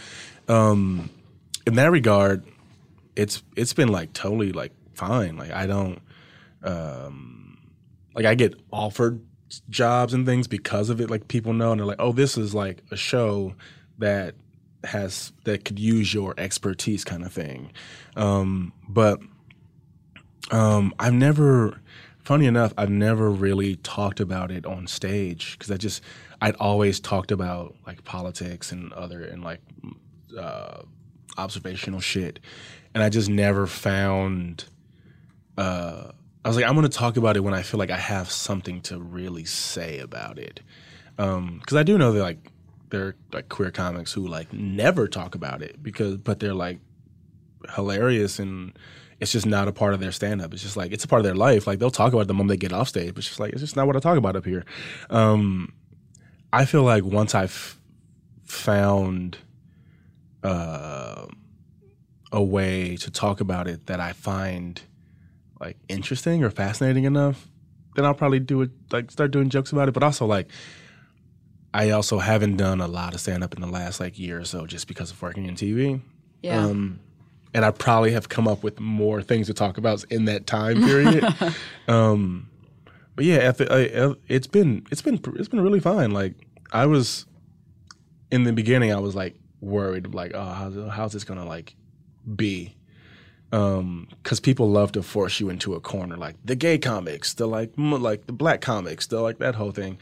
[0.47, 1.09] um,
[1.67, 2.45] in that regard,
[3.17, 5.35] it's it's been like totally like fine.
[5.35, 6.01] Like I don't,
[6.63, 7.57] um,
[8.15, 9.19] like I get offered
[9.69, 11.09] jobs and things because of it.
[11.09, 13.55] Like people know, and they're like, oh, this is like a show
[13.99, 14.35] that
[14.83, 17.71] has that could use your expertise, kind of thing.
[18.15, 19.19] Um, but
[20.51, 21.79] um, I've never,
[22.23, 26.03] funny enough, I've never really talked about it on stage because I just,
[26.41, 29.61] I'd always talked about like politics and other and like
[30.37, 30.81] uh,
[31.37, 32.39] observational shit,
[32.93, 34.65] and I just never found.
[35.57, 36.11] Uh,
[36.43, 38.29] I was like, I'm going to talk about it when I feel like I have
[38.29, 40.59] something to really say about it,
[41.15, 42.51] because I do know that like
[42.89, 46.79] there are like queer comics who like never talk about it because, but they're like
[47.75, 48.77] hilarious and
[49.19, 50.53] it's just not a part of their stand up.
[50.53, 51.65] It's just like it's a part of their life.
[51.65, 53.53] Like they'll talk about it the moment they get off stage, but it's just like
[53.53, 54.65] it's just not what I talk about up here.
[55.09, 55.73] Um,
[56.51, 57.79] I feel like once I've
[58.43, 59.37] found
[60.43, 61.25] uh,
[62.31, 64.81] a way to talk about it that I find
[65.59, 67.47] like interesting or fascinating enough,
[67.95, 69.93] then I'll probably do it like start doing jokes about it.
[69.93, 70.47] But also like
[71.73, 74.45] I also haven't done a lot of stand up in the last like year or
[74.45, 76.01] so just because of working in TV.
[76.41, 76.63] yeah.
[76.65, 76.99] Um,
[77.55, 80.81] and I probably have come up with more things to talk about in that time
[80.83, 81.23] period.
[81.87, 82.49] um,
[83.15, 86.11] but yeah, it- I- it's been it's been it's been really fine.
[86.11, 86.33] Like
[86.71, 87.25] I was
[88.31, 91.75] in the beginning, I was like worried, like, oh, how's how's this gonna like
[92.35, 92.75] be?
[93.53, 97.71] Because people love to force you into a corner, like the gay comics, the like
[97.77, 99.99] m- like the black comics, the like that whole thing.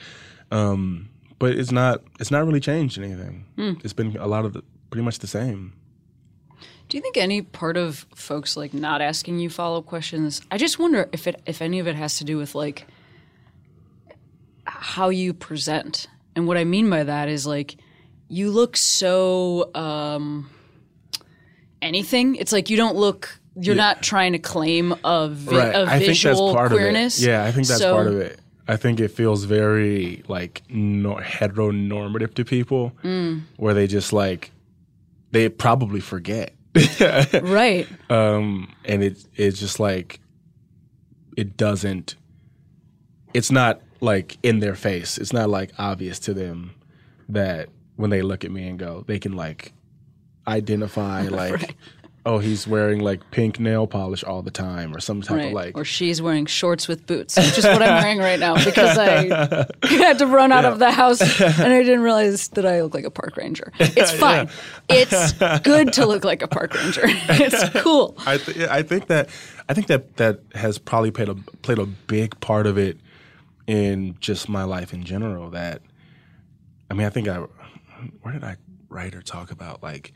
[0.52, 3.43] Um, but it's not it's not really changed anything.
[3.84, 5.74] It's been a lot of the, pretty much the same.
[6.88, 10.41] Do you think any part of folks like not asking you follow up questions?
[10.49, 12.88] I just wonder if it if any of it has to do with like
[14.66, 16.08] how you present.
[16.38, 17.76] And what I mean by that is like
[18.30, 20.49] you look so um
[21.82, 22.36] anything.
[22.36, 26.06] It's like you don't look you're not trying to claim a, vi- a think that's
[26.06, 27.18] visual queerness.
[27.20, 27.28] of it.
[27.28, 28.39] Yeah, I think that's So- part of it.
[28.68, 33.41] I think it feels very like no, heteronormative to people, Mm.
[33.58, 34.52] where they just like
[35.32, 36.54] they probably forget,
[37.41, 37.88] Right.
[38.10, 40.22] um, and it it's just like
[41.36, 42.16] it doesn't.
[43.34, 45.18] It's not like in their face.
[45.18, 46.72] It's not like obvious to them
[47.30, 49.74] that when they look at me and go, they can like
[50.47, 51.76] identify like.
[52.24, 55.47] Oh, he's wearing like pink nail polish all the time, or some type Right.
[55.47, 58.63] of like or she's wearing shorts with boots, which is what I'm wearing right now
[58.63, 62.84] because I had to run out of the house and I didn't realize that I
[62.84, 63.72] look like a park ranger.
[63.80, 64.49] It's fine.
[64.88, 65.32] It's
[65.63, 67.01] good to look like a park ranger.
[67.05, 68.15] It's cool.
[68.19, 69.30] I th- I think that
[69.67, 72.99] I think that that has probably played a played a big part of it
[73.65, 75.49] in just my life in general.
[75.49, 75.82] That
[76.91, 77.38] I mean, I think I
[78.22, 78.57] where did I
[78.89, 80.13] write or talk about like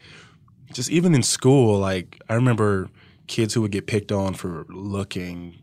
[0.73, 1.79] just even in school.
[1.79, 2.89] Like I remember
[3.27, 5.57] kids who would get picked on for looking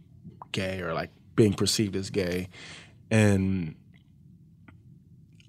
[0.53, 2.49] gay or like being perceived as gay,
[3.11, 3.75] and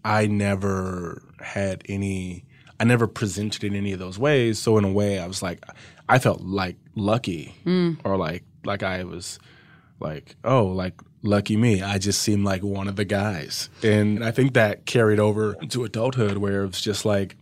[0.04, 2.46] I never had any.
[2.80, 4.60] I never presented in any of those ways.
[4.60, 5.64] So in a way, I was like,
[6.10, 7.98] I felt like lucky, mm.
[8.04, 9.40] or like like I was
[10.00, 11.82] like, oh, like lucky me.
[11.82, 15.84] I just seemed like one of the guys, and I think that carried over into
[15.84, 17.38] adulthood, where it's just like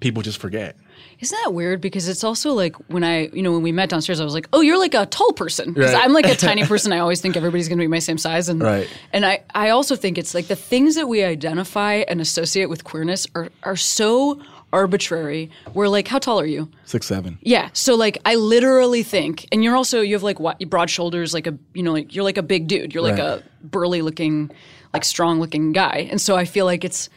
[0.00, 0.76] people just forget.
[1.20, 1.80] Isn't that weird?
[1.80, 4.48] Because it's also like when I, you know, when we met downstairs, I was like,
[4.52, 6.04] "Oh, you're like a tall person." Because Right.
[6.04, 6.92] I'm like a tiny person.
[6.92, 8.88] I always think everybody's going to be my same size, and Right.
[9.12, 12.84] and I, I also think it's like the things that we identify and associate with
[12.84, 14.40] queerness are are so
[14.72, 15.50] arbitrary.
[15.72, 16.68] We're like, how tall are you?
[16.84, 17.38] Six seven.
[17.42, 17.68] Yeah.
[17.72, 21.46] So like, I literally think, and you're also you have like what, broad shoulders, like
[21.46, 22.92] a you know like you're like a big dude.
[22.92, 23.40] You're like Right.
[23.40, 24.50] a burly looking,
[24.92, 27.08] like strong looking guy, and so I feel like it's.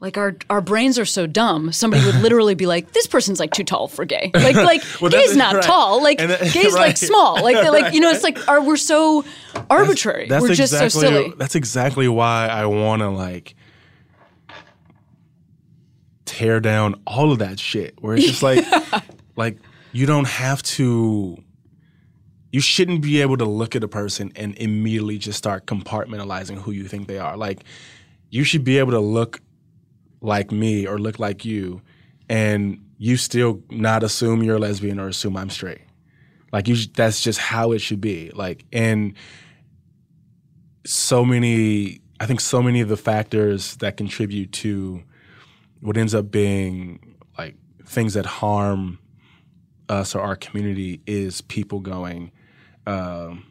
[0.00, 1.72] Like our our brains are so dumb.
[1.72, 5.10] Somebody would literally be like, "This person's like too tall for gay." Like like Well,
[5.10, 5.62] gay's not right.
[5.62, 6.02] tall.
[6.02, 7.42] Like that- gay's like small.
[7.42, 9.24] Like like you know it's like are we're so
[9.68, 10.26] arbitrary.
[10.26, 11.34] That's we're just so silly.
[11.36, 13.54] that's exactly why I want to like
[16.24, 17.94] tear down all of that shit.
[18.00, 18.64] Where it's just like
[19.36, 19.58] like
[19.92, 21.36] you don't have to
[22.52, 26.72] you shouldn't be able to look at a person and immediately just start compartmentalizing who
[26.72, 27.36] you think they are.
[27.36, 27.64] Like
[28.30, 29.40] you should be able to look
[30.20, 31.82] like me or look like you
[32.28, 35.80] and you still not assume you're a lesbian or assume I'm straight.
[36.52, 38.30] Like you that's just how it should be.
[38.34, 39.14] Like and
[40.84, 45.02] so many I think so many of the factors that contribute to
[45.80, 47.56] what ends up being like
[47.86, 48.98] things that harm
[49.88, 52.30] us or our community is people going
[52.86, 53.44] um,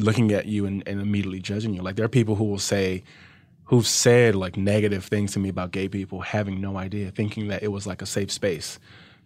[0.00, 3.02] looking at you and, and immediately judging you like there are people who will say
[3.64, 7.62] who've said like negative things to me about gay people having no idea thinking that
[7.62, 8.78] it was like a safe space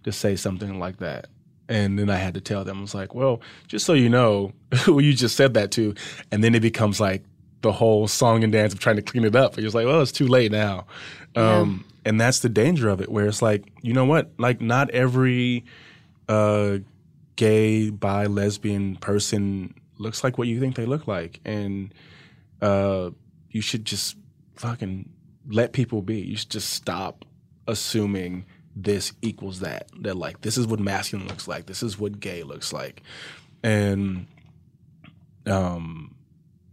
[0.04, 1.26] to say something like that
[1.68, 4.52] and then i had to tell them i was like well just so you know
[4.84, 5.94] who you just said that to
[6.30, 7.22] and then it becomes like
[7.66, 9.54] the whole song and dance of trying to clean it up.
[9.54, 10.86] And you're just like, well, it's too late now.
[11.34, 14.30] Um, and that's the danger of it, where it's like, you know what?
[14.38, 15.64] Like, not every
[16.28, 16.78] uh,
[17.34, 21.40] gay, bi, lesbian person looks like what you think they look like.
[21.44, 21.92] And
[22.62, 23.10] uh,
[23.50, 24.16] you should just
[24.56, 25.10] fucking
[25.48, 26.20] let people be.
[26.20, 27.24] You should just stop
[27.68, 29.88] assuming this equals that.
[30.00, 33.02] That, like, this is what masculine looks like, this is what gay looks like.
[33.62, 34.26] And,
[35.46, 36.14] um,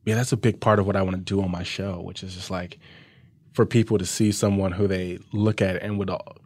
[0.06, 2.24] yeah, that's a big part of what I want to do on my show, which
[2.24, 2.78] is just like
[3.54, 6.38] for people to see someone who they look at and would all,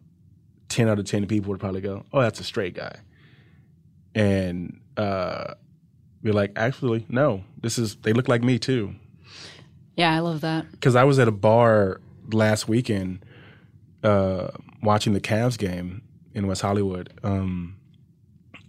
[0.69, 2.99] ten out of ten people would probably go, "Oh, that's a straight guy,"
[4.13, 5.55] and uh,
[6.21, 8.93] be like, "Actually, no, this is they look like me too."
[9.97, 10.69] Yeah, I love that.
[10.71, 11.99] Because I was at a bar
[12.31, 13.25] last weekend
[14.03, 14.49] uh,
[14.81, 17.75] watching the Cavs game in West Hollywood, um,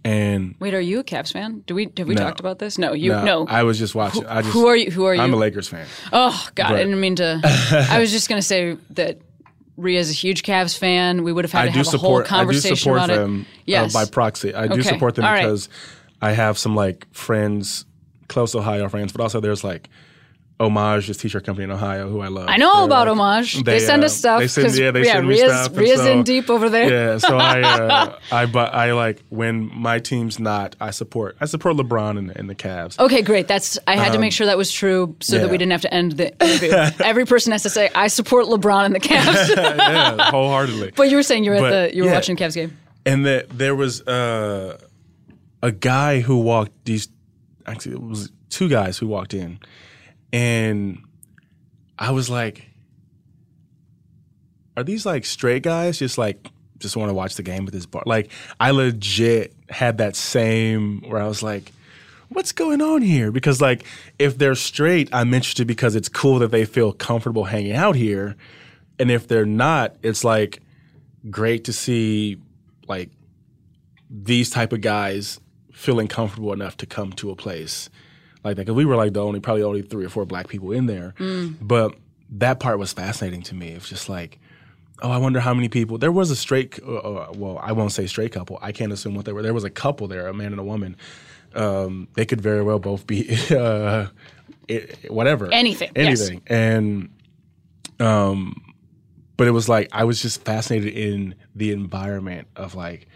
[0.03, 1.61] and Wait, are you a Cavs fan?
[1.67, 2.21] Do we have we No.
[2.23, 2.77] talked about this?
[2.77, 3.47] No, you no, no.
[3.47, 4.25] I was just watching.
[4.25, 4.89] I just, who are you?
[4.91, 5.21] Who are you?
[5.21, 5.85] I'm a Lakers fan.
[6.11, 7.41] Oh God, I didn't mean to.
[7.89, 9.19] I was just gonna say that
[9.77, 11.23] Ria's a huge Cavs fan.
[11.23, 12.25] We would have had I to do have a whole support.
[12.25, 13.47] I do conversation support about them it.
[13.65, 13.93] Yes.
[13.95, 14.53] uh, by proxy.
[14.53, 14.83] I do Okay.
[14.83, 15.41] support them All right.
[15.43, 15.69] because
[16.21, 17.85] I have some like friends,
[18.29, 19.89] close Ohio friends, but also there's like
[20.59, 22.49] Homage, this t-shirt company in Ohio who I love.
[22.49, 23.63] I know They're, about like- Homage.
[23.63, 24.41] They, send uh, us stuff.
[24.41, 25.77] They send, yeah, they send me Ria's, stuff.
[25.77, 26.91] Ria's so- in deep over there.
[26.91, 30.75] Yeah, so I, uh, I, but I like when my team's not.
[30.81, 31.37] I support.
[31.39, 32.99] I support LeBron and, and the Cavs.
[32.99, 33.47] Okay, great.
[33.47, 35.81] That's I had to make sure that was true so that Um, we didn't have
[35.83, 36.71] to end the interview.
[37.05, 40.91] Every person has to say, "I support LeBron and the Cavs." yeah, wholeheartedly.
[40.95, 42.15] but you were saying you were But, at the you were yeah.
[42.15, 42.77] watching the Cavs game.
[43.05, 44.77] and that there was uh,
[45.63, 47.07] a guy who walked these
[47.65, 49.57] actually it was two guys who walked in
[50.31, 50.99] and
[51.97, 52.69] i was like
[54.79, 57.85] are these like straight guys just like just want to watch the game with this
[57.85, 58.03] bar?
[58.05, 61.71] Like i legit had that same where i was like
[62.29, 63.31] what's going on here?
[63.31, 63.83] Because like
[64.17, 68.35] if they're straight i'm interested because it's cool that they feel comfortable hanging out here.
[68.97, 70.61] And if they're not it's like
[71.29, 72.37] great to see
[72.87, 73.09] like
[74.09, 75.39] these type of guys
[75.73, 77.89] feeling comfortable enough to come to a place
[78.43, 78.63] like that.
[78.63, 81.13] Because we were like the only, probably only three or four black people in there.
[81.61, 81.95] But
[82.31, 83.69] that part was fascinating to me.
[83.69, 84.39] It was just like,
[85.01, 85.97] oh, I wonder how many people.
[85.97, 88.59] There was a straight, uh, uh, well, I won't say straight couple.
[88.61, 89.41] I can't assume what they were.
[89.41, 90.95] There was a couple there, a man and a woman.
[91.55, 94.07] Um, they could very well both be uh,
[94.67, 96.21] it, whatever, Anything, yes.
[96.21, 97.09] anything, and
[97.99, 98.61] um,
[99.35, 103.07] but it was like I was just fascinated in the environment of like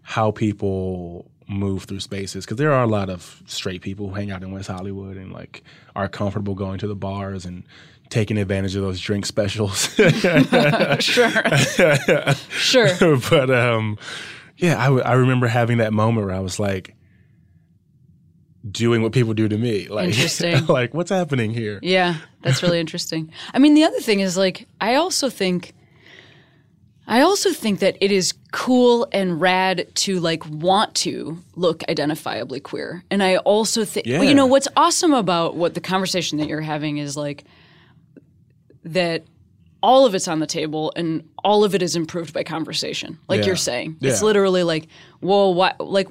[0.00, 4.30] how people move through spaces because there are a lot of straight people who hang
[4.30, 5.62] out in West Hollywood and like
[5.94, 7.64] are comfortable going to the bars and
[8.08, 9.88] taking advantage of those drink specials.
[11.00, 11.32] Sure,
[12.50, 13.16] sure.
[13.30, 13.98] but um,
[14.56, 16.94] yeah, I, w- I remember having that moment where I was like
[18.68, 19.88] doing what people do to me.
[19.88, 20.66] Like, Interesting.
[20.68, 21.78] like what's happening here?
[21.82, 23.30] Yeah, that's really interesting.
[23.54, 25.74] I mean, the other thing is like I also think
[27.08, 32.60] I also think that it is cool and rad to like want to look identifiably
[32.62, 33.04] queer.
[33.10, 36.60] And I also think well, you know what's awesome about what the conversation that you're
[36.60, 37.44] having is like
[38.84, 39.24] that
[39.82, 43.18] all of it's on the table and all of it is improved by conversation.
[43.28, 43.46] Like Yeah.
[43.46, 43.96] you're saying.
[44.00, 44.88] It's literally like,
[45.20, 46.08] "Whoa, why like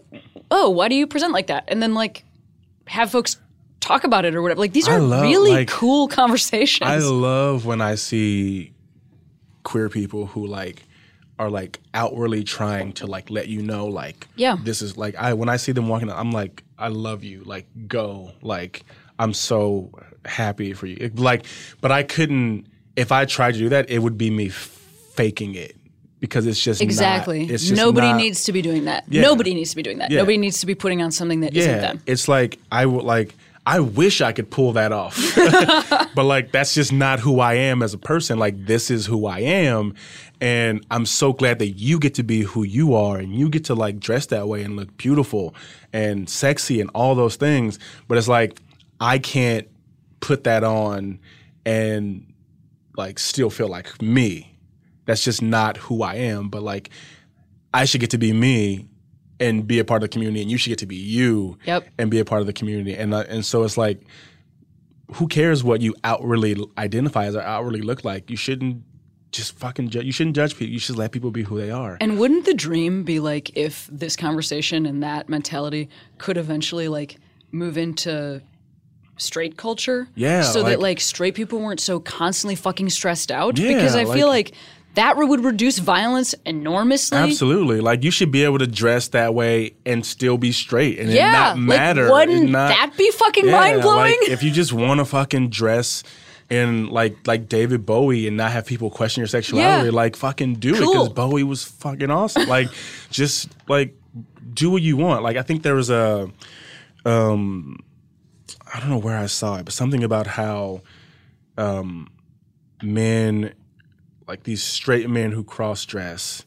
[0.51, 2.23] oh, why do you present like that?" And then like
[2.87, 3.37] have folks
[3.81, 4.59] talk about it or whatever.
[4.61, 6.89] Like these I are love, really like- cool conversations.
[6.89, 8.71] I love when I see
[9.65, 10.83] queer people who like
[11.37, 14.55] are like outwardly trying to like let you know like Yeah.
[14.63, 17.65] this is like I when I see them walking I'm like I love you like
[17.89, 18.83] go like
[19.19, 19.91] I'm so
[20.23, 21.45] happy for you like
[21.81, 25.75] but I couldn't if I tried to do that it would be me faking it
[26.21, 27.43] because it's just not- Exactly.
[27.43, 29.03] it's just Nobody not- needs to be doing that.
[29.09, 29.21] Yeah.
[29.21, 30.09] Nobody needs to be doing that.
[30.11, 30.19] Yeah.
[30.19, 32.01] Nobody needs to be putting on something that not yeah them.
[32.05, 33.35] it's like I would like
[33.65, 35.17] I wish I could pull that off.
[36.15, 38.39] But like that's just not who I am as a person.
[38.39, 39.95] Like this is who I am.
[40.39, 43.65] And I'm so glad that you get to be who you are and you get
[43.65, 45.53] to like dress that way and look beautiful
[45.91, 47.79] and sexy and all those things.
[48.07, 48.61] But it's like
[49.01, 49.67] I can't
[50.21, 51.19] put that on
[51.65, 52.25] and
[52.95, 54.55] like still feel like me.
[55.05, 56.47] That's just not who I am.
[56.47, 56.91] But like
[57.73, 58.87] I should get to be me
[59.39, 61.87] and be a part of the community and you should get to be you Yep.
[61.97, 64.01] and be a part of the community and uh, and so it's like
[65.15, 68.83] who cares what you outwardly identify as or outwardly look like you shouldn't
[69.31, 71.97] just fucking ju- you shouldn't judge people you should let people be who they are
[71.99, 77.17] And wouldn't the dream be like if this conversation and that mentality could eventually like
[77.51, 78.41] move into
[79.17, 80.07] straight culture?
[80.15, 83.57] Yeah, So that like- like straight people weren't so constantly fucking stressed out?
[83.57, 84.53] Yeah, because I feel like- like
[84.95, 87.17] that would reduce violence enormously.
[87.17, 91.09] absolutely like you should be able to dress that way and still be straight and
[91.11, 91.29] Yeah.
[91.29, 94.17] it not matter Like, wouldn't not- that be fucking Yeah, mind blowing?
[94.21, 96.03] like, if you just want to fucking dress
[96.49, 99.91] in like like David Bowie and not have people question your sexuality, Yeah.
[99.91, 102.47] like fucking do it because Bowie was fucking awesome.
[102.47, 102.69] like
[103.11, 103.95] just like
[104.53, 105.23] do what you want.
[105.23, 106.29] Like I think there was a
[107.05, 107.77] um
[108.73, 110.81] I don't know where I saw it, but something about how
[111.57, 112.09] um
[112.83, 113.53] men
[114.27, 116.45] like these straight men who cross dress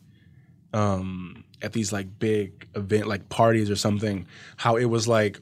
[0.73, 4.27] um at these like big event like parties or something,
[4.57, 5.41] how it was like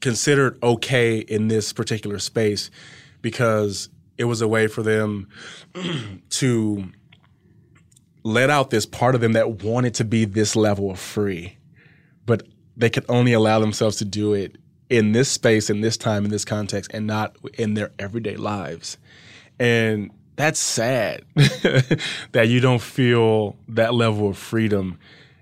[0.00, 2.70] considered okay in this particular space
[3.20, 5.28] because it was a way for them
[6.30, 6.84] to
[8.22, 11.56] let out this part of them that wanted to be this level of free
[12.24, 12.42] but
[12.76, 14.56] they could only allow themselves to do it
[14.90, 18.98] in this space in this time in this context and not in their everyday lives.
[19.58, 21.24] And that's sad
[22.32, 24.98] that you don't feel that level of freedom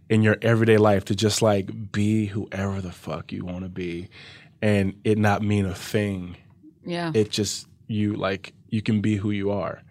[0.08, 4.08] in your everyday life to just like be whoever the fuck you want to be
[4.62, 6.36] and it not mean a thing.
[6.84, 7.10] yeah.
[7.14, 9.82] It just you like you can be who you are.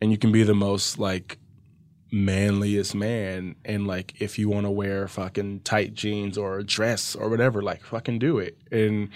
[0.00, 1.38] And you can be the most like
[2.12, 7.16] manliest man and like if you want to wear fucking tight jeans or a dress
[7.16, 9.08] or whatever like fucking do it and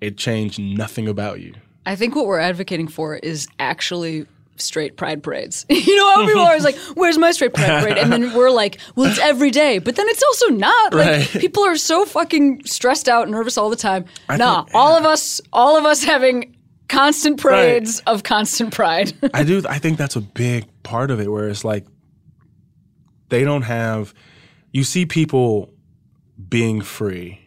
[0.00, 1.54] it changed nothing about you.
[1.86, 4.26] I think what we're advocating for is actually
[4.58, 5.64] straight pride parades.
[5.70, 8.50] you know how people are always like, "Where's my straight pride parade?" And then we're
[8.50, 10.94] like, "Well, it's every day," but then it's also not.
[10.94, 11.28] Like Right.
[11.40, 14.04] people are so fucking stressed out, and nervous all the time.
[14.28, 16.56] I nah, think- all of us, all of us having
[16.88, 19.12] constant parades of constant pride.
[19.34, 19.62] I do.
[19.68, 21.84] I think that's a big part of it, where it's like
[23.28, 24.14] they don't have.
[24.72, 25.72] You see people
[26.48, 27.40] being free,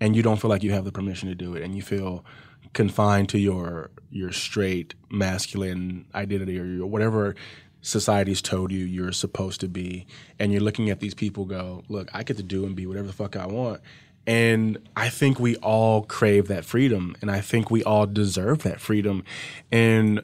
[0.00, 2.24] and you don't feel like you have the permission to do it, and you feel
[2.72, 7.34] confined to your your straight masculine identity or your whatever
[7.80, 10.06] society's told you you're supposed to be,
[10.38, 13.08] and you're looking at these people go, look, I get to do and be whatever
[13.08, 13.80] the fuck I want.
[14.24, 18.80] And I think we all crave that freedom, and I think we all deserve that
[18.80, 19.24] freedom.
[19.72, 20.22] And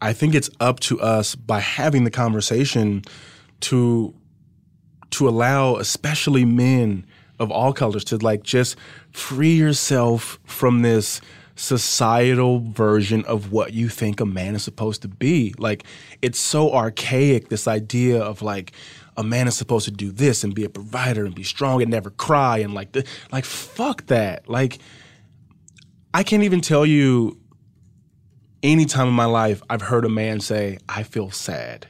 [0.00, 3.02] I think it's up to us by having the conversation
[3.60, 4.14] to
[5.10, 7.04] to allow especially men
[7.40, 8.76] of all colors to like just
[9.10, 11.20] free yourself from this
[11.60, 15.54] societal version of what you think a man is supposed to be.
[15.58, 15.84] Like
[16.22, 18.72] it's so archaic this idea of like
[19.16, 21.90] a man is supposed to do this and be a provider and be strong and
[21.90, 24.48] never cry and like the, like fuck that.
[24.48, 24.78] Like
[26.14, 27.38] I can't even tell you
[28.62, 31.88] any time in my life I've heard a man say, I feel sad.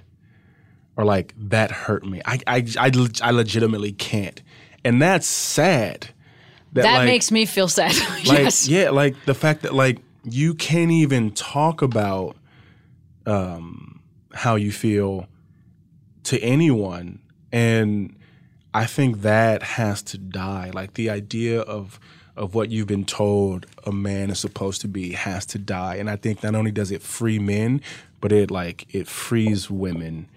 [0.97, 2.21] Or like, that hurt me.
[2.25, 2.93] I, I, I,
[3.23, 4.43] I legitimately can't.
[4.85, 6.11] And that's sad.
[6.73, 7.95] That like- makes me feel sad.
[8.27, 8.69] like, yes.
[8.69, 12.37] Yeah, like the fact that like you can't even talk about
[13.27, 14.01] um,
[14.33, 15.27] how you feel
[16.25, 17.21] to anyone.
[17.53, 18.17] And
[18.73, 20.71] I think that has to die.
[20.73, 21.99] Like the idea of
[22.37, 25.97] of what you've been told a man is supposed to be has to die.
[25.97, 27.83] And I think not only does it free men,
[28.21, 30.29] but it like it frees women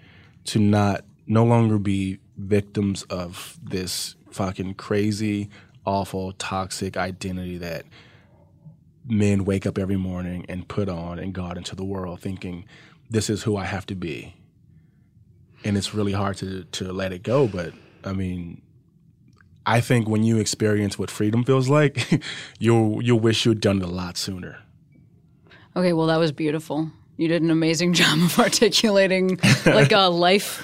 [0.46, 5.48] to not no longer be victims of this fucking crazy,
[5.86, 7.84] awful, toxic identity that
[9.06, 12.64] men wake up every morning and put on and go out into the world thinking
[13.10, 14.34] this is who I have to be.
[15.64, 17.72] And it's really hard to to let it go, but
[18.04, 18.62] I mean
[19.66, 22.22] I think when you experience what freedom feels like,
[22.58, 24.58] you'll you'll wish you had done it a lot sooner.
[25.76, 26.90] Okay, well, that was beautiful.
[27.16, 30.62] You did an amazing job of articulating like a life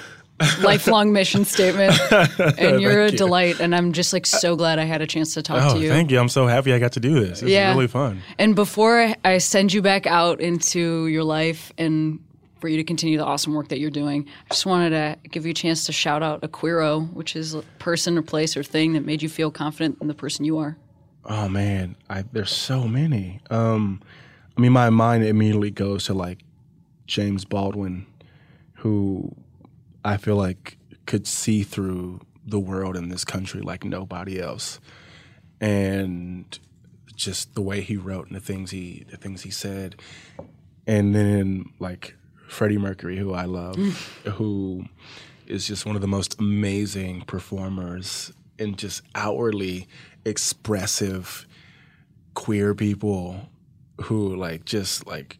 [0.61, 1.99] lifelong mission statement,
[2.59, 3.17] and you're a you.
[3.17, 3.59] delight.
[3.59, 5.89] And I'm just like so glad I had a chance to talk Oh, to you.
[5.89, 6.19] thank you.
[6.19, 7.41] I'm so happy I got to do this.
[7.41, 7.71] It's Yeah.
[7.71, 8.21] really fun.
[8.39, 12.19] And before I- send you back out into your life and
[12.59, 15.45] for you to continue the awesome work that you're doing, I just wanted to give
[15.45, 18.61] you a chance to shout out a queero, which is a person or place or
[18.63, 20.77] thing that made you feel confident in the person you are.
[21.25, 23.39] Oh man, I, there's so many.
[23.49, 24.01] Um,
[24.57, 26.39] I mean, my mind immediately goes to like
[27.07, 28.05] James Baldwin,
[28.75, 29.35] who
[30.03, 34.79] I feel like could see through the world in this country like nobody else,
[35.59, 36.57] and
[37.15, 39.95] just the way he wrote and the things he the things he said,
[40.87, 42.15] and then like
[42.47, 43.91] Freddie Mercury, who I love, mm.
[44.33, 44.85] who
[45.47, 49.87] is just one of the most amazing performers and just outwardly
[50.25, 51.47] expressive
[52.33, 53.49] queer people
[54.03, 55.37] who like just like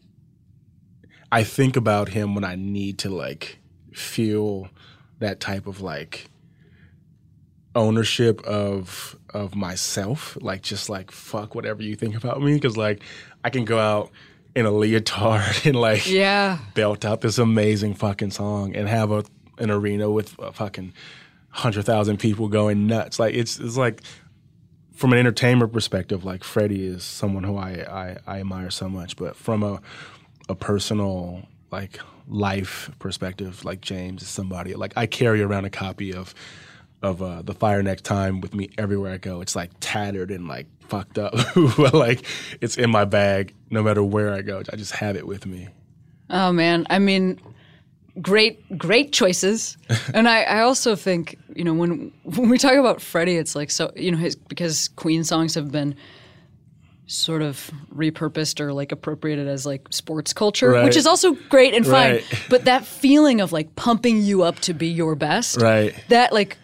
[1.30, 3.58] I think about him when I need to like
[3.96, 4.68] feel
[5.18, 6.28] that type of like
[7.74, 13.00] ownership of of myself like just like fuck whatever you think about me cuz like
[13.44, 14.10] I can go out
[14.54, 16.58] in a leotard and like Yeah.
[16.74, 19.24] belt out this amazing fucking song and have a
[19.58, 20.92] an arena with a fucking
[21.50, 23.18] hundred thousand people going nuts.
[23.18, 24.02] Like it's it's like
[24.94, 27.70] from an entertainment perspective, like Freddie is someone who I,
[28.26, 29.16] I, I admire so much.
[29.16, 29.80] But from a
[30.48, 31.98] a personal like
[32.28, 36.34] life perspective, like James is somebody like I carry around a copy of
[37.02, 39.40] of uh, the Fire Next Time with me everywhere I go.
[39.40, 41.34] It's like tattered and like fucked up,
[41.76, 42.24] but like
[42.60, 44.62] it's in my bag no matter where I go.
[44.72, 45.68] I just have it with me.
[46.30, 47.40] Oh man, I mean,
[48.20, 49.76] great, great choices.
[50.14, 53.70] and I, I also think you know when when we talk about Freddie, it's like
[53.70, 55.96] so you know his because Queen songs have been
[57.06, 60.84] sort of repurposed or like appropriated as like sports culture, Right.
[60.84, 62.12] which is also great and fine.
[62.14, 62.24] Right.
[62.48, 65.94] But that feeling of like pumping you up to be your best, Right.
[66.08, 66.56] That like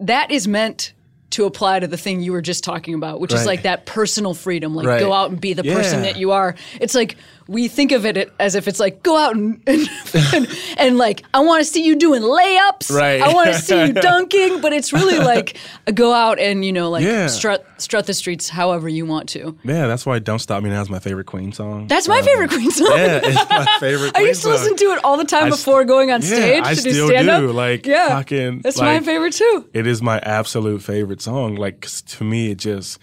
[0.00, 0.92] that is meant
[1.30, 4.32] to apply to the thing you were just talking about, which is like that personal
[4.32, 5.00] freedom, like Right.
[5.00, 6.54] go out and be the person that you are.
[6.80, 7.16] It's like
[7.48, 9.88] we think of it as if it's like go out and and,
[10.34, 12.90] and, and, like I want to see you doing layups.
[12.92, 13.20] Right.
[13.22, 15.56] I want to see you dunking, but it's really like
[15.94, 17.28] go out and you know like Yeah.
[17.28, 19.56] strut strut the streets however you want to.
[19.64, 21.86] Yeah, that's why "Don't Stop Me Now" is my favorite Queen song.
[21.86, 22.88] That's my Um, favorite Queen song.
[22.96, 24.12] Yeah, it's my favorite.
[24.16, 24.52] I used to song.
[24.52, 26.82] listen to it all the time I before st- going on yeah, stage I to
[26.82, 27.40] do still stand up.
[27.42, 27.52] do.
[27.52, 29.68] Like, yeah, fucking, that's my favorite too.
[29.72, 31.54] It is my absolute favorite song.
[31.54, 32.98] Like 'cause to me, it just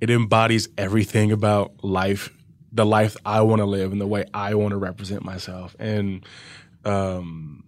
[0.00, 2.30] it embodies everything about life,
[2.76, 5.74] the life I want to live, and the way I want to represent myself.
[5.78, 6.24] And
[6.84, 7.64] um,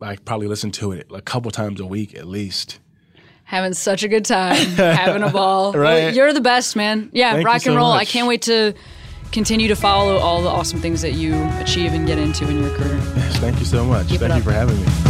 [0.00, 2.78] I probably listen to it a couple times a week at least.
[3.44, 5.72] having such a good time, having a ball.
[5.74, 6.14] Well, Right.
[6.14, 7.10] you're the best, man.
[7.12, 7.90] Yeah, Thank rock and so roll.
[7.92, 8.74] I can't wait to
[9.32, 12.70] continue to follow all the awesome things that you achieve and get into in your
[12.76, 12.98] career.
[13.42, 14.08] Thank you so much.
[14.08, 15.07] Keep Thank you for having me.